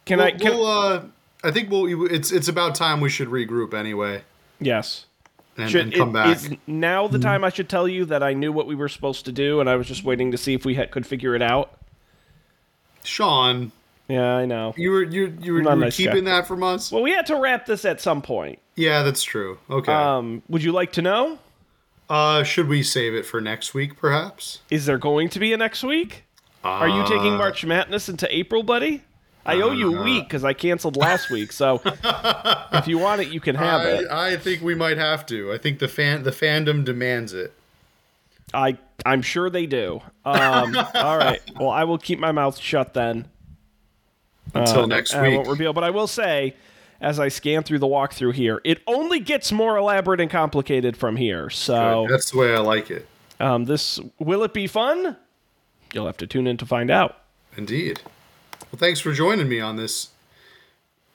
[0.06, 0.32] Can We'll, I?
[0.32, 1.04] Can, we'll, uh,
[1.44, 2.12] I think we'll.
[2.12, 4.24] It's it's about time we should regroup anyway
[4.60, 5.06] yes.
[5.58, 6.36] and, Should, and come it- back.
[6.36, 9.26] is now the time I should tell you that I knew what we were supposed
[9.26, 11.42] to do, and I was just waiting to see if we had, could figure it
[11.42, 11.78] out?
[13.04, 13.72] Sean,
[14.12, 14.74] Yeah, I know.
[14.76, 16.06] you were you you were, you were nice guy.
[16.06, 16.92] keeping that from us.
[16.92, 18.60] Well, we had to wrap this at some point.
[18.76, 19.60] Yeah, that's true.
[19.70, 19.92] Okay.
[19.92, 21.40] Um, would you like to know?
[22.10, 24.60] uh, should we save it for next week, perhaps?
[24.70, 26.26] Is there going to be a next week?
[26.64, 29.02] Are you taking March Madness into April, buddy?
[29.46, 31.52] I owe you a week because I canceled last week.
[31.52, 34.08] So if you want it, you can have it.
[34.12, 35.52] I, I think we might have to.
[35.52, 37.54] I think the fan the fandom demands it.
[38.54, 40.02] I I'm sure they do.
[40.26, 41.42] Um, all right.
[41.60, 43.28] Well, I will keep my mouth shut then.
[44.54, 45.38] Until next and I week.
[45.38, 45.74] won't reveal.
[45.74, 46.56] But I will say,
[47.00, 51.16] as I scan through the walkthrough here, it only gets more elaborate and complicated from
[51.16, 51.50] here.
[51.50, 53.08] So That's the way I like it.
[53.40, 55.16] um, this will it be fun?
[55.94, 57.18] You'll have to tune in to find out.
[57.58, 58.02] Indeed.
[58.72, 60.10] Well, thanks for joining me on this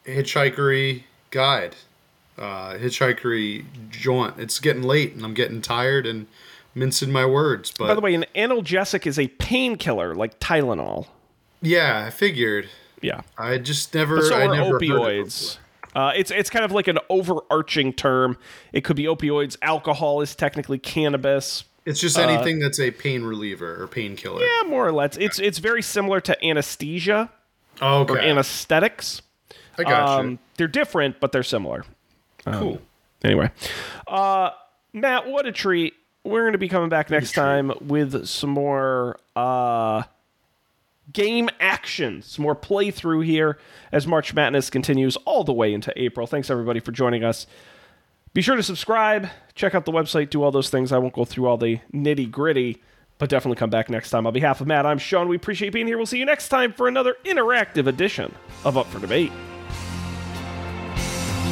[0.07, 1.77] hitchhikery guide,
[2.39, 4.39] uh, hitchhikery jaunt.
[4.39, 6.27] It's getting late, and I'm getting tired and
[6.75, 7.73] mincing my words.
[7.77, 11.07] But By the way, an analgesic is a painkiller like Tylenol.
[11.63, 12.69] yeah, I figured.
[13.07, 13.21] Yeah.
[13.39, 14.21] I just never.
[14.23, 15.59] so I are never it opioids.
[15.95, 18.37] Uh, it's it's kind of like an overarching term.
[18.73, 19.57] It could be opioids.
[19.63, 21.65] Alcohol is technically cannabis.
[21.85, 24.43] It's just anything that's a pain reliever or painkiller.
[24.43, 25.17] Uh, Yeah, more or less.
[25.19, 27.31] It's it's very similar to anesthesia
[27.81, 28.29] Oh, or okay.
[28.29, 29.23] anesthetics.
[29.79, 31.85] I got Um, they're different, but they're similar.
[32.47, 32.53] you.
[32.53, 32.83] cool.
[33.23, 33.51] Anyway,
[34.09, 34.51] uh,
[34.93, 35.95] Matt, what a treat.
[36.25, 40.03] We're going to be coming back next time with some more uh,
[41.17, 43.59] game action, some more playthrough here
[43.91, 46.27] as March Madness continues all the way into April.
[46.27, 47.47] Thanks, everybody, for joining us.
[48.35, 50.93] Be sure to subscribe, check out the website, do all those things.
[50.93, 52.83] I won't go through all the nitty gritty,
[53.17, 54.27] but definitely come back next time.
[54.27, 55.27] On behalf of Matt, I'm Sean.
[55.27, 55.97] We appreciate being here.
[55.97, 59.33] We'll see you next time for another interactive edition of Up for Debate.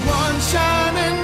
[0.07, 1.24] One shining